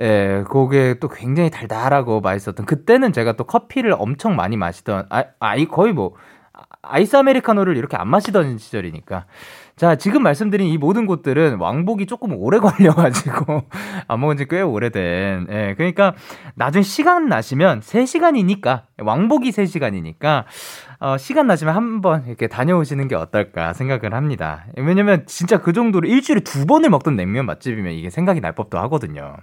[0.00, 5.66] 예, 그게 또 굉장히 달달하고 맛있었던 그때는 제가 또 커피를 엄청 많이 마시던 아, 아이
[5.66, 6.14] 거의 뭐
[6.82, 9.26] 아이스 아메리카노를 이렇게 안 마시던 시절이니까.
[9.76, 13.64] 자, 지금 말씀드린 이 모든 곳들은 왕복이 조금 오래 걸려가지고,
[14.08, 16.14] 안 먹은 지 꽤 오래된, 예, 그러니까,
[16.54, 20.44] 나중에 시간 나시면 3시간이니까, 왕복이 3시간이니까,
[20.98, 24.66] 어, 시간 나시면 한번 이렇게 다녀오시는 게 어떨까 생각을 합니다.
[24.76, 29.36] 왜냐면 진짜 그 정도로 일주일에 두 번을 먹던 냉면 맛집이면 이게 생각이 날 법도 하거든요.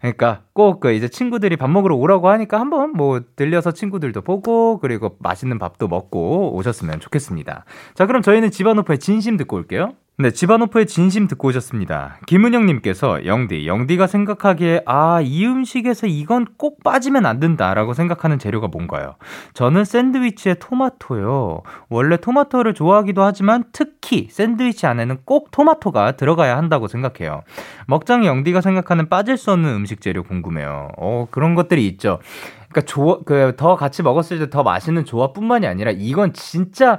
[0.00, 5.16] 그러니까 꼭 그 이제 친구들이 밥 먹으러 오라고 하니까 한번 뭐 들려서 친구들도 보고 그리고
[5.18, 7.64] 맛있는 밥도 먹고 오셨으면 좋겠습니다.
[7.94, 9.92] 자, 그럼 저희는 집안오프의 진심 듣고 올게요.
[10.20, 12.18] 네, 집안오프의 진심 듣고 오셨습니다.
[12.26, 19.14] 김은영님께서 영디, 영디가 생각하기에 아, 이 음식에서 이건 꼭 빠지면 안 된다라고 생각하는 재료가 뭔가요?
[19.54, 21.62] 저는 샌드위치에 토마토요.
[21.88, 27.42] 원래 토마토를 좋아하기도 하지만 특히 샌드위치 안에는 꼭 토마토가 들어가야 한다고 생각해요.
[27.86, 30.88] 먹장 영디가 생각하는 빠질 수 없는 음식 재료 궁금해요.
[30.98, 32.18] 어, 그런 것들이 있죠.
[32.70, 36.98] 그러니까 조, 그, 더 같이 먹었을 때 더 맛있는 조합뿐만이 아니라 이건 진짜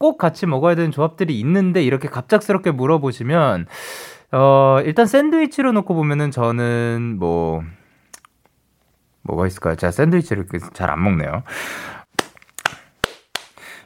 [0.00, 3.66] 꼭 같이 먹어야 되는 조합들이 있는데 이렇게 갑작스럽게 물어보시면
[4.32, 7.62] 어 일단 샌드위치로 놓고 보면은 저는 뭐
[9.22, 9.76] 뭐가 있을까요?
[9.76, 11.42] 제가 샌드위치를 잘 안 먹네요.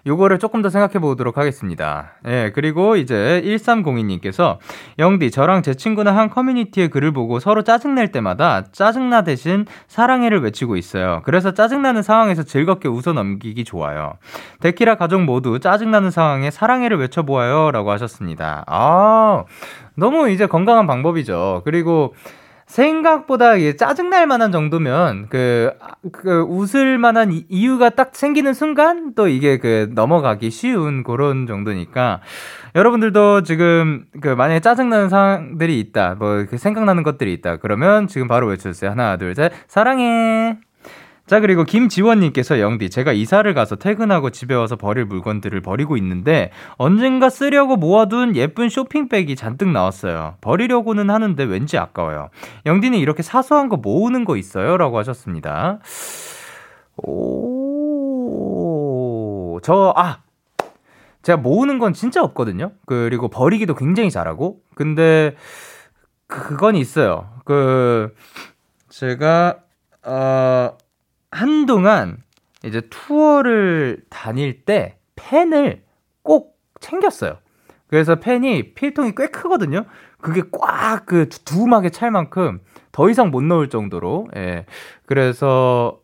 [0.07, 2.13] 요거를 조금 더 생각해 보도록 하겠습니다.
[2.27, 4.59] 예, 그리고 이제 1302님께서
[4.99, 10.77] 영디, 저랑 제 친구는 한 커뮤니티의 글을 보고 서로 짜증낼 때마다 짜증나 대신 사랑해를 외치고
[10.77, 11.23] 있어요.
[11.25, 14.15] 그래서 짜증나는 상황에서 즐겁게 웃어 넘기기 좋아요.
[14.61, 17.71] 데키라 가족 모두 짜증나는 상황에 사랑해를 외쳐보아요.
[17.71, 18.65] 라고 하셨습니다.
[18.67, 19.45] 아,
[19.97, 21.63] 너무 이제 건강한 방법이죠.
[21.65, 22.15] 그리고
[22.67, 25.73] 생각보다 이게 짜증날 만한 정도면 그,
[26.13, 32.21] 그 웃을 만한 이- 이유가 딱 생기는 순간 또 이게 그 넘어가기 쉬운 그런 정도니까
[32.75, 38.91] 여러분들도 지금 그 만약에 짜증나는 상황들이 있다 뭐 생각나는 것들이 있다 그러면 지금 바로 외쳐주세요.
[38.91, 39.53] 하나 둘 셋.
[39.69, 40.59] 사랑해
[41.27, 47.31] 자, 그리고 김지원님께서 영디, 제가 이사를 가서 퇴근하고 집에 와서 버릴 물건들을 버리고 있는데 언젠가
[47.31, 50.35] 쓰려고 모아둔 예쁜 쇼핑백이 잔뜩 나왔어요.
[50.43, 52.29] 버리려고는 하는데 왠지 아까워요.
[52.67, 54.77] 영디는 이렇게 사소한 거 모으는 거 있어요?
[54.77, 55.79] 라고 하셨습니다.
[56.99, 58.29] 오,
[59.63, 60.19] 저, 아!
[61.23, 62.73] 제가 모으는 건 진짜 없거든요?
[62.85, 64.59] 그리고 버리기도 굉장히 잘하고.
[64.75, 65.37] 근데,
[66.27, 67.31] 그건 있어요.
[67.47, 68.15] 그,
[68.91, 69.61] 제가,
[70.03, 70.77] 어,
[71.35, 72.19] 한동안
[72.65, 75.83] 이제 투어를 다닐 때 펜을
[76.23, 77.39] 꼭 챙겼어요.
[77.89, 79.85] 그래서 펜이 필통이 꽤 크거든요.
[80.21, 82.61] 그게 꽉 그 두툼하게 찰 만큼
[82.93, 84.29] 더 이상 못 넣을 정도로.
[84.37, 84.65] 예.
[85.07, 86.01] 그래서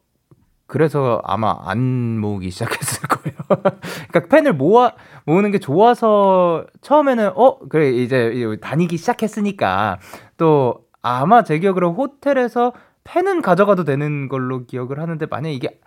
[0.66, 1.78] 그래서 아마 안
[2.18, 3.37] 모으기 시작했을 거예요.
[4.11, 4.93] 그러니까 펜을 모아
[5.24, 9.99] 모으는 게 좋아서 처음에는 어 그래 이제 다니기 시작했으니까
[10.37, 12.72] 또 아마 제 기억으로 호텔에서
[13.05, 15.80] 펜은 가져가도 되는 걸로 기억을 하는데 만약 이게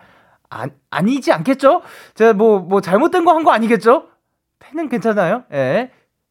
[0.50, 1.82] 아, 아니지 않겠죠?
[2.14, 4.08] 제가 뭐 뭐 잘못된 거 한 거 아니겠죠?
[4.60, 5.44] 펜은 괜찮아요?
[5.52, 5.90] 예.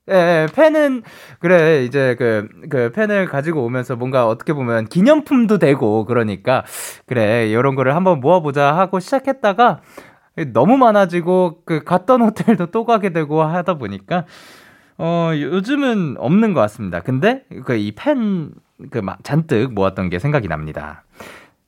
[0.09, 1.03] 예, 예, 펜은
[1.39, 6.63] 그래 이제 그 그 펜을 가지고 오면서 뭔가 어떻게 보면 기념품도 되고 그러니까
[7.05, 9.79] 그래 이런 거를 한번 모아보자 하고 시작했다가
[10.53, 14.25] 너무 많아지고 그 갔던 호텔도 또 가게 되고 하다 보니까
[14.97, 17.01] 어 요즘은 없는 것 같습니다.
[17.01, 18.51] 근데 그 이 펜
[18.89, 21.03] 그 잔뜩 모았던 게 생각이 납니다.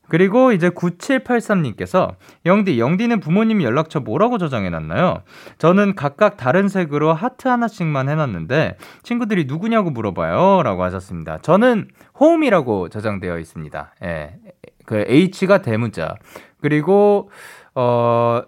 [0.07, 5.23] 그리고 이제 9783님께서 영디, 영디는 부모님 연락처 뭐라고 저장해놨나요?
[5.57, 10.61] 저는 각각 다른 색으로 하트 하나씩만 해놨는데 친구들이 누구냐고 물어봐요.
[10.63, 11.39] 라고 하셨습니다.
[11.39, 11.87] 저는
[12.19, 13.95] 홈이라고 저장되어 있습니다.
[14.03, 14.35] 예.
[14.85, 16.15] 그 H가 대문자.
[16.61, 17.29] 그리고,
[17.73, 18.43] 어,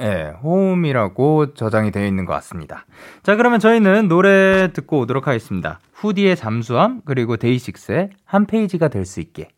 [0.00, 2.84] 예, 홈이라고 저장이 되어 있는 것 같습니다.
[3.22, 5.80] 자, 그러면 저희는 노래 듣고 오도록 하겠습니다.
[5.94, 9.48] 후디의 잠수함, 그리고 데이식스의 한 페이지가 될 수 있게.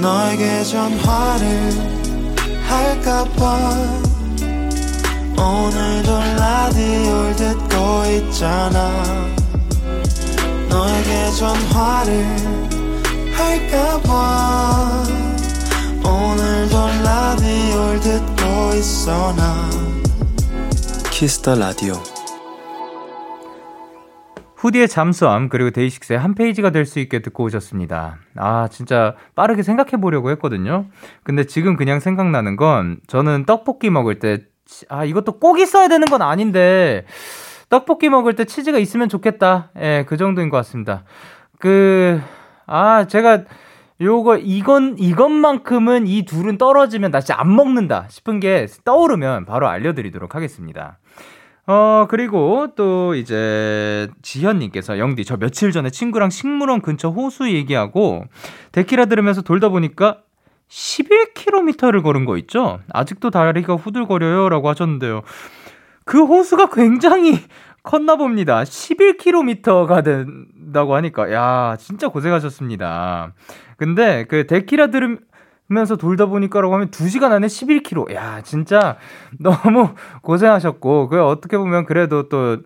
[0.00, 1.46] 너에게 전화를
[2.66, 3.58] 할까봐
[5.36, 8.90] 오늘도 라디오를 듣고 있잖아
[10.70, 12.24] 너에게 전화를
[13.34, 15.02] 할까봐
[16.02, 18.39] 오늘도 라디오를 듣고
[21.12, 21.92] Kiss the Radio
[24.56, 28.18] 후디의 잠수함 그리고 데이식스의 한 페이지가 될 수 있게 듣고 오셨습니다.
[28.36, 30.86] 아 진짜 빠르게 생각해 보려고 했거든요.
[31.22, 34.38] 근데 지금 그냥 생각나는 건 저는 떡볶이 먹을 때
[34.88, 37.04] 아 이것도 꼭 있어야 되는 건 아닌데
[37.68, 39.70] 떡볶이 먹을 때 치즈가 있으면 좋겠다.
[39.78, 41.04] 예, 그 정도인 것 같습니다.
[41.60, 42.20] 그
[42.66, 43.44] 아 제가
[44.00, 50.34] 요거 이건 이것만큼은 이 둘은 떨어지면 나 진짜 안 먹는다 싶은 게 떠오르면 바로 알려드리도록
[50.34, 50.98] 하겠습니다.
[51.66, 58.24] 어, 그리고 또 이제 지현님께서 영디, 저 며칠 전에 친구랑 식물원 근처 호수 얘기하고
[58.72, 60.18] 데키라 들으면서 돌다 보니까
[60.68, 62.80] 11km를 걸은 거 있죠?
[62.92, 64.48] 아직도 다리가 후들거려요.
[64.48, 65.22] 라고 하셨는데요.
[66.04, 67.38] 그 호수가 굉장히
[67.82, 68.62] 컸나 봅니다.
[68.62, 73.32] 11km가 된 다고 하니까, 야, 진짜 고생하셨습니다.
[73.76, 78.14] 근데 그 데키라 들으면서 돌다 보니까라고 하면 2시간 안에 11km.
[78.14, 78.96] 야, 진짜
[79.38, 82.58] 너무 고생하셨고, 그 어떻게 보면 그래도 또,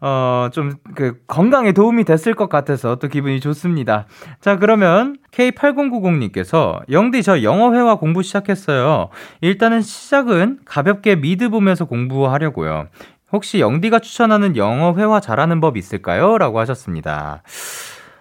[0.00, 4.06] 어, 좀, 그, 건강에 도움이 됐을 것 같아서 또 기분이 좋습니다.
[4.40, 9.08] 자, 그러면 K8090님께서, 영디, 저 영어회화 공부 시작했어요.
[9.40, 12.88] 일단은 시작은 가볍게 미드 보면서 공부하려고요.
[13.34, 16.38] 혹시 영디가 추천하는 영어 회화 잘하는 법 있을까요?
[16.38, 17.42] 라고 하셨습니다.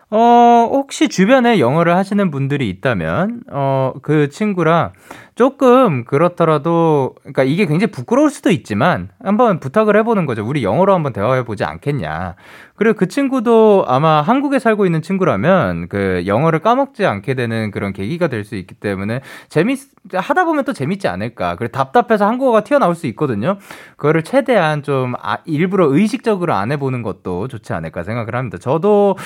[0.09, 4.93] 어, 혹시 주변에 영어를 하시는 분들이 있다면, 어, 그 친구랑
[5.35, 10.45] 조금 그렇더라도, 그러니까 이게 굉장히 부끄러울 수도 있지만, 한번 부탁을 해보는 거죠.
[10.45, 12.35] 우리 영어로 한번 대화해보지 않겠냐.
[12.75, 18.27] 그리고 그 친구도 아마 한국에 살고 있는 친구라면, 그 영어를 까먹지 않게 되는 그런 계기가
[18.27, 19.79] 될 수 있기 때문에, 재밌,
[20.13, 21.55] 하다 보면 또 재밌지 않을까.
[21.55, 23.57] 그리고 답답해서 한국어가 튀어나올 수 있거든요.
[23.97, 28.57] 그거를 최대한 좀, 아, 일부러 의식적으로 안 해보는 것도 좋지 않을까 생각을 합니다.
[28.59, 29.17] 저도,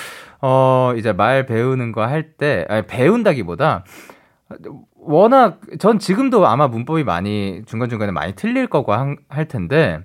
[0.41, 3.83] 어, 이제 말 배우는 거 할 때, 배운다기보다,
[4.95, 9.99] 워낙, 전 지금도 아마 문법이 많이, 중간중간에 많이 틀릴 거고 한- 할 텐데,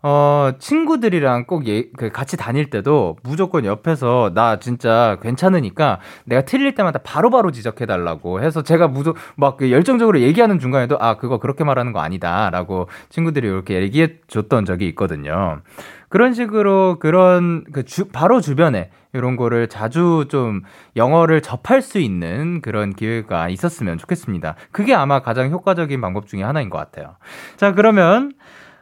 [0.00, 6.76] 어, 친구들이랑 꼭 예, 그 같이 다닐 때도 무조건 옆에서 나 진짜 괜찮으니까 내가 틀릴
[6.76, 11.98] 때마다 바로바로 지적해달라고 해서 제가 무조, 막그 열정적으로 얘기하는 중간에도 아, 그거 그렇게 말하는 거
[12.00, 12.48] 아니다.
[12.50, 15.62] 라고 친구들이 이렇게 얘기해 줬던 적이 있거든요.
[16.08, 20.62] 그런 식으로 그런 그 주, 바로 주변에 이런 거를 자주 좀
[20.96, 24.56] 영어를 접할 수 있는 그런 기회가 있었으면 좋겠습니다.
[24.72, 27.16] 그게 아마 가장 효과적인 방법 중에 하나인 것 같아요.
[27.56, 28.32] 자, 그러면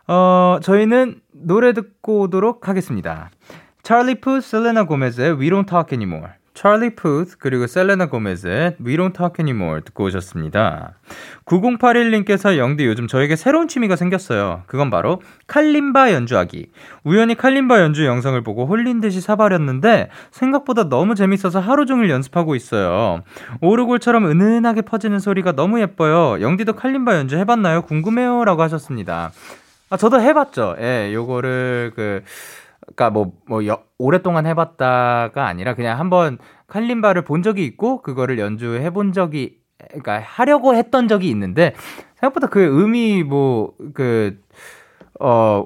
[0.09, 3.31] 어, 저희는 노래 듣고 오도록 하겠습니다.
[3.83, 6.33] 찰리 푸, 셀레나 고메즈의 We Don't Talk Anymore.
[6.57, 10.95] 찰리 푸스 그리고 셀레나 고메즈의 We Don't Talk Anymore 듣고 오셨습니다.
[11.45, 14.63] 9081님께서 영디 요즘 저에게 새로운 취미가 생겼어요.
[14.67, 16.71] 그건 바로 칼림바 연주하기.
[17.05, 23.23] 우연히 칼림바 연주 영상을 보고 홀린 듯이 사버렸는데 생각보다 너무 재밌어서 하루 종일 연습하고 있어요.
[23.61, 26.41] 오르골처럼 은은하게 퍼지는 소리가 너무 예뻐요.
[26.41, 27.83] 영디도 칼림바 연주 해봤나요?
[27.83, 28.47] 궁금해요.
[28.47, 29.31] 라고 하셨습니다.
[29.91, 30.77] 아, 저도 해봤죠.
[30.81, 32.23] 예, 요거를 그,
[32.87, 38.91] 그니까 뭐, 뭐, 여, 오랫동안 해봤다가 아니라 그냥 한번 칼림바를 본 적이 있고, 그거를 연주해
[38.91, 39.59] 본 적이,
[39.91, 41.75] 그니까 하려고 했던 적이 있는데,
[42.15, 44.39] 생각보다 그 음이 뭐, 그,
[45.19, 45.65] 어,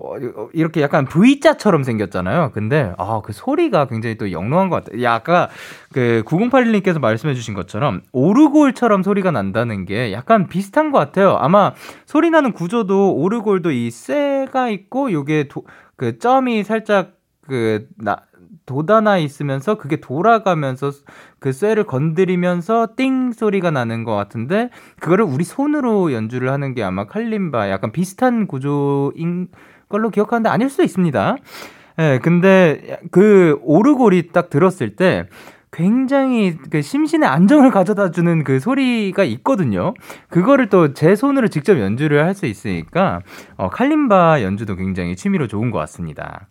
[0.52, 2.52] 이렇게 약간 V자처럼 생겼잖아요.
[2.52, 5.02] 근데, 아, 그 소리가 굉장히 또 영롱한 것 같아요.
[5.02, 5.48] 야, 아까
[5.92, 11.36] 그 9081님께서 말씀해 주신 것처럼 오르골처럼 소리가 난다는 게 약간 비슷한 것 같아요.
[11.40, 11.72] 아마
[12.06, 15.64] 소리 나는 구조도 오르골도 이 쇠가 있고, 요게 도,
[16.00, 18.22] 그 점이 살짝 그, 나,
[18.64, 20.92] 돋아나 있으면서 그게 돌아가면서
[21.38, 27.06] 그 쇠를 건드리면서 띵 소리가 나는 것 같은데 그거를 우리 손으로 연주를 하는 게 아마
[27.06, 29.48] 칼림바 약간 비슷한 구조인
[29.90, 31.36] 걸로 기억하는데 아닐 수도 있습니다.
[31.98, 35.28] 예, 네, 근데 그 오르골이 딱 들었을 때
[35.80, 39.94] 굉장히 그 심신의 안정을 가져다 주는 그 소리가 있거든요.
[40.28, 43.20] 그거를 또 제 손으로 직접 연주를 할 수 있으니까
[43.56, 46.48] 어, 칼림바 연주도 굉장히 취미로 좋은 것 같습니다.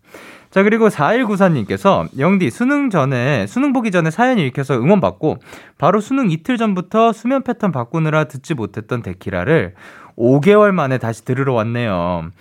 [0.50, 5.38] 자, 그리고 4194님께서 영디 수능 전에, 수능 보기 전에 사연 읽혀서 응원 받고
[5.78, 9.76] 바로 수능 이틀 전부터 수면 패턴 바꾸느라 듣지 못했던 데키라를
[10.18, 12.32] 5개월 만에 다시 들으러 왔네요.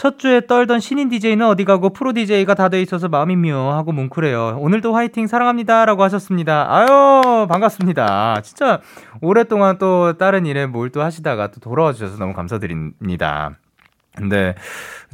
[0.00, 4.56] 첫 주에 떨던 신인 DJ는 어디 가고 프로 DJ가 다 돼 있어서 마음이 묘하고 뭉클해요.
[4.58, 5.84] 오늘도 화이팅 사랑합니다.
[5.84, 6.74] 라고 하셨습니다.
[6.74, 8.40] 아유, 반갑습니다.
[8.42, 8.80] 진짜
[9.20, 13.58] 오랫동안 또 다른 일에 몰두 하시다가 또 돌아와 주셔서 너무 감사드립니다.
[14.20, 14.54] 근데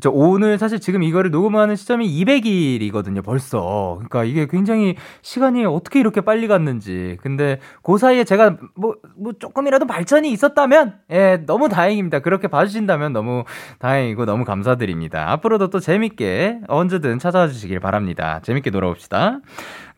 [0.00, 3.94] 저 오늘 사실 지금 이거를 녹음하는 시점이 200일이거든요, 벌써.
[3.96, 7.16] 그러니까 이게 굉장히 시간이 어떻게 이렇게 빨리 갔는지.
[7.22, 12.18] 근데 그 사이에 제가 뭐, 뭐 조금이라도 발전이 있었다면, 예, 너무 다행입니다.
[12.18, 13.44] 그렇게 봐주신다면 너무
[13.78, 15.30] 다행이고 너무 감사드립니다.
[15.32, 18.40] 앞으로도 또 재밌게 언제든 찾아와 주시길 바랍니다.
[18.42, 19.40] 재밌게 놀아봅시다.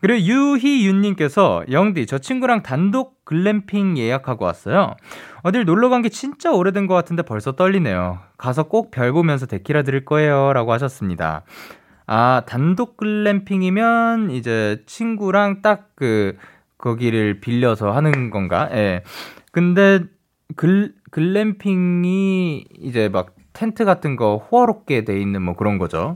[0.01, 4.95] 그리고 유희윤님께서 영디 저 친구랑 단독 글램핑 예약하고 왔어요.
[5.43, 8.19] 어딜 놀러 간 게 진짜 오래된 것 같은데 벌써 떨리네요.
[8.37, 11.43] 가서 꼭 별 보면서 데키라 들을 거예요라고 하셨습니다.
[12.07, 16.37] 아 단독 글램핑이면 이제 친구랑 딱 그
[16.77, 18.69] 거기를 빌려서 하는 건가?
[18.71, 19.03] 예.
[19.51, 19.99] 근데
[20.55, 26.15] 글 글램핑이 이제 막 텐트 같은 거 호화롭게 돼 있는 뭐 그런 거죠.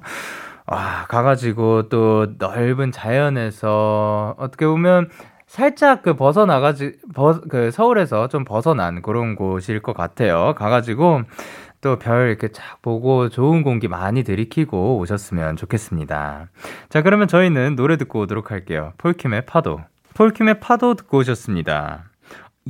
[0.68, 5.10] 와, 가가지고 또 넓은 자연에서 어떻게 보면
[5.46, 10.54] 살짝 그 벗어나가지, 벗, 그 서울에서 좀 벗어난 그런 곳일 것 같아요.
[10.56, 11.24] 가가지고
[11.82, 16.48] 또 별 이렇게 쫙 보고 좋은 공기 많이 들이키고 오셨으면 좋겠습니다.
[16.90, 18.94] 자, 그러면 저희는 노래 듣고 오도록 할게요.
[18.98, 19.82] 폴킴의 파도.
[20.16, 22.06] 폴킴의 파도 듣고 오셨습니다.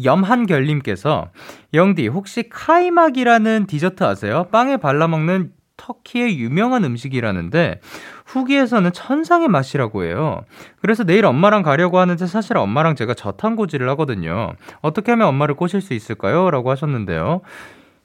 [0.04, 1.30] 염한결님께서
[1.76, 4.48] 영디 혹시 카이막이라는 디저트 아세요?
[4.52, 7.80] 빵에 발라먹는 터키의 유명한 음식이라는데
[8.26, 10.41] 후기에서는 천상의 맛이라고 해요.
[10.82, 14.53] 그래서 내일 엄마랑 가려고 하는데 사실 엄마랑 제가 저탄고지를 하거든요.
[14.82, 16.51] 어떻게 하면 엄마를 꼬실 수 있을까요?
[16.51, 17.41] 라고 하셨는데요.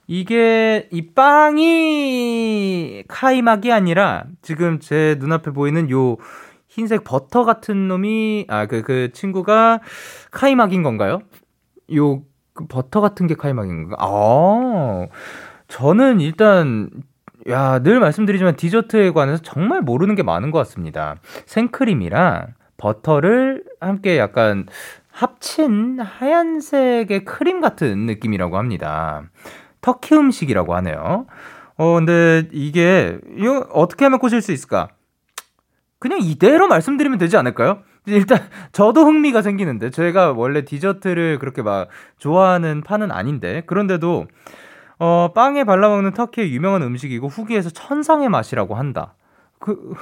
[0.07, 6.17] 이게 이 빵이 카이막이 아니라 지금 제 눈앞에 보이는 요
[6.67, 9.81] 흰색 버터 같은 놈이 아그그 친구가
[10.31, 11.21] 카이막인 건가요?
[11.93, 13.97] 요그 버터 같은 게 카이막인 건가?
[14.01, 15.07] 아,
[15.69, 16.89] 저는 일단
[17.49, 21.17] 야, 늘 말씀드리지만 디저트에 관해서 정말 모르는 게 많은 것 같습니다.
[21.47, 24.67] 생크림이랑 버터를 함께 약간
[25.11, 29.23] 합친 하얀색의 크림 같은 느낌이라고 합니다.
[29.81, 31.27] 터키 음식이라고 하네요.
[31.77, 34.89] 어, 근데 이게, 이거 어떻게 하면 꼬실 수 있을까?
[35.99, 37.83] 그냥 이대로 말씀드리면 되지 않을까요?
[38.07, 38.39] 일단
[38.73, 41.89] 저도 흥미가 생기는데 제가 원래 디저트를 그렇게 막
[42.19, 44.27] 좋아하는 판은 아닌데 그런데도
[44.99, 49.15] 어 빵에 발라 먹는 터키의 유명한 음식이고 후기에서 천상의 맛이라고 한다.
[49.59, 49.95] 그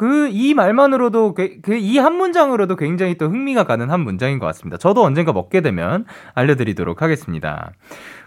[0.00, 4.78] 그 이 말만으로도 그이 한 문장으로도 굉장히 또 흥미가 가는 한 문장인 것 같습니다.
[4.78, 7.72] 저도 언젠가 먹게 되면 알려드리도록 하겠습니다.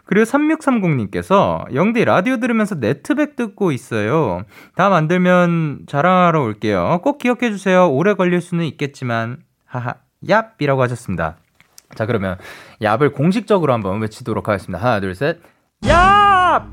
[0.06, 4.44] 그리고 3630님께서 영디 라디오 들으면서 네트백 듣고 있어요.
[4.76, 7.00] 다 만들면 자랑하러 올게요.
[7.04, 7.90] 꼭 기억해 주세요.
[7.90, 11.38] 오래 걸릴 수는 있겠지만 하하 얍이라고 하셨습니다.
[11.96, 12.38] 자 그러면
[12.82, 14.84] 얍을 공식적으로 한번 외치도록 하겠습니다.
[14.84, 15.40] 하나 둘 셋.
[15.84, 16.66] 얍!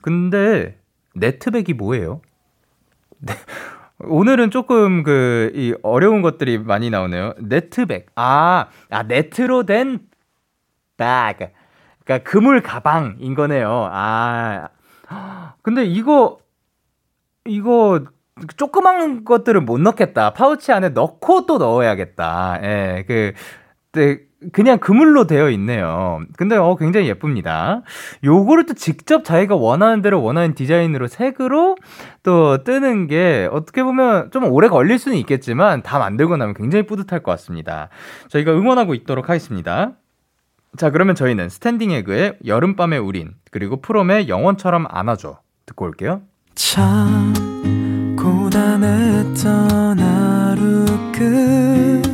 [0.00, 0.78] 근데
[1.14, 2.20] 네트백이 뭐예요?
[3.18, 3.34] 네.
[4.00, 7.34] 오늘은 조금 그, 이 어려운 것들이 많이 나오네요.
[7.38, 8.06] 네트백.
[8.16, 10.00] 아, 아, 네트로 된
[10.96, 11.54] 백.
[12.04, 13.88] 그러니까 그물 가방인 거네요.
[13.90, 14.68] 아.
[15.62, 16.38] 근데 이거
[17.46, 18.04] 이거
[18.56, 20.34] 조그만 것들은 못 넣겠다.
[20.34, 22.58] 파우치 안에 넣고 또 넣어야겠다.
[22.62, 23.04] 예.
[23.06, 23.32] 그
[23.94, 24.18] 네,
[24.52, 26.20] 그냥 그물로 되어 있네요.
[26.36, 27.82] 근데 어 굉장히 예쁩니다.
[28.22, 31.76] 요거를 또 직접 자기가 원하는 대로 원하는 디자인으로 색으로
[32.22, 37.22] 또 뜨는 게 어떻게 보면 좀 오래 걸릴 수는 있겠지만 다 만들고 나면 굉장히 뿌듯할
[37.22, 37.88] 것 같습니다.
[38.28, 39.92] 저희가 응원하고 있도록 하겠습니다.
[40.76, 45.38] 자, 그러면 저희는 Standing Egg의 여름밤의 우린, 그리고 프롬의 영원처럼 안아줘.
[45.66, 46.22] 듣고 올게요.
[46.56, 47.32] 참,
[48.18, 52.13] 고단했던 하루 끝널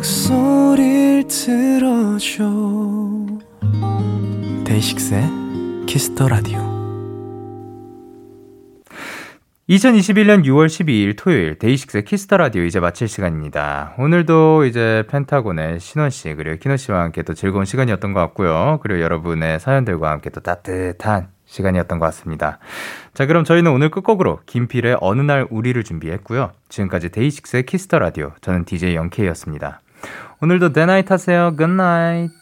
[0.00, 2.44] 목소리를 들어줘
[4.64, 5.28] DAY6의
[5.86, 6.58] Kiss the Radio
[9.68, 13.94] 2021년 6월 12일 토요일 DAY6의 Kiss the Radio 이제 마칠 시간입니다.
[13.98, 18.80] 오늘도 이제 펜타곤의 신원 씨 그리고 키노 씨와 함께 또 즐거운 시간이었던 것 같고요.
[18.82, 22.58] 그리고 여러분의 사연들과 함께 또 따뜻한 시간이었던 것 같습니다.
[23.12, 26.52] 자, 그럼 저희는 오늘 끝곡으로 김필의 어느 날 우리를 준비했고요.
[26.70, 29.80] 지금까지 DAY6의 Kiss the Radio 저는 DJ Young K였습니다.
[30.42, 31.54] 오늘도 대나잇 하세요.
[31.54, 32.39] 굿나잇.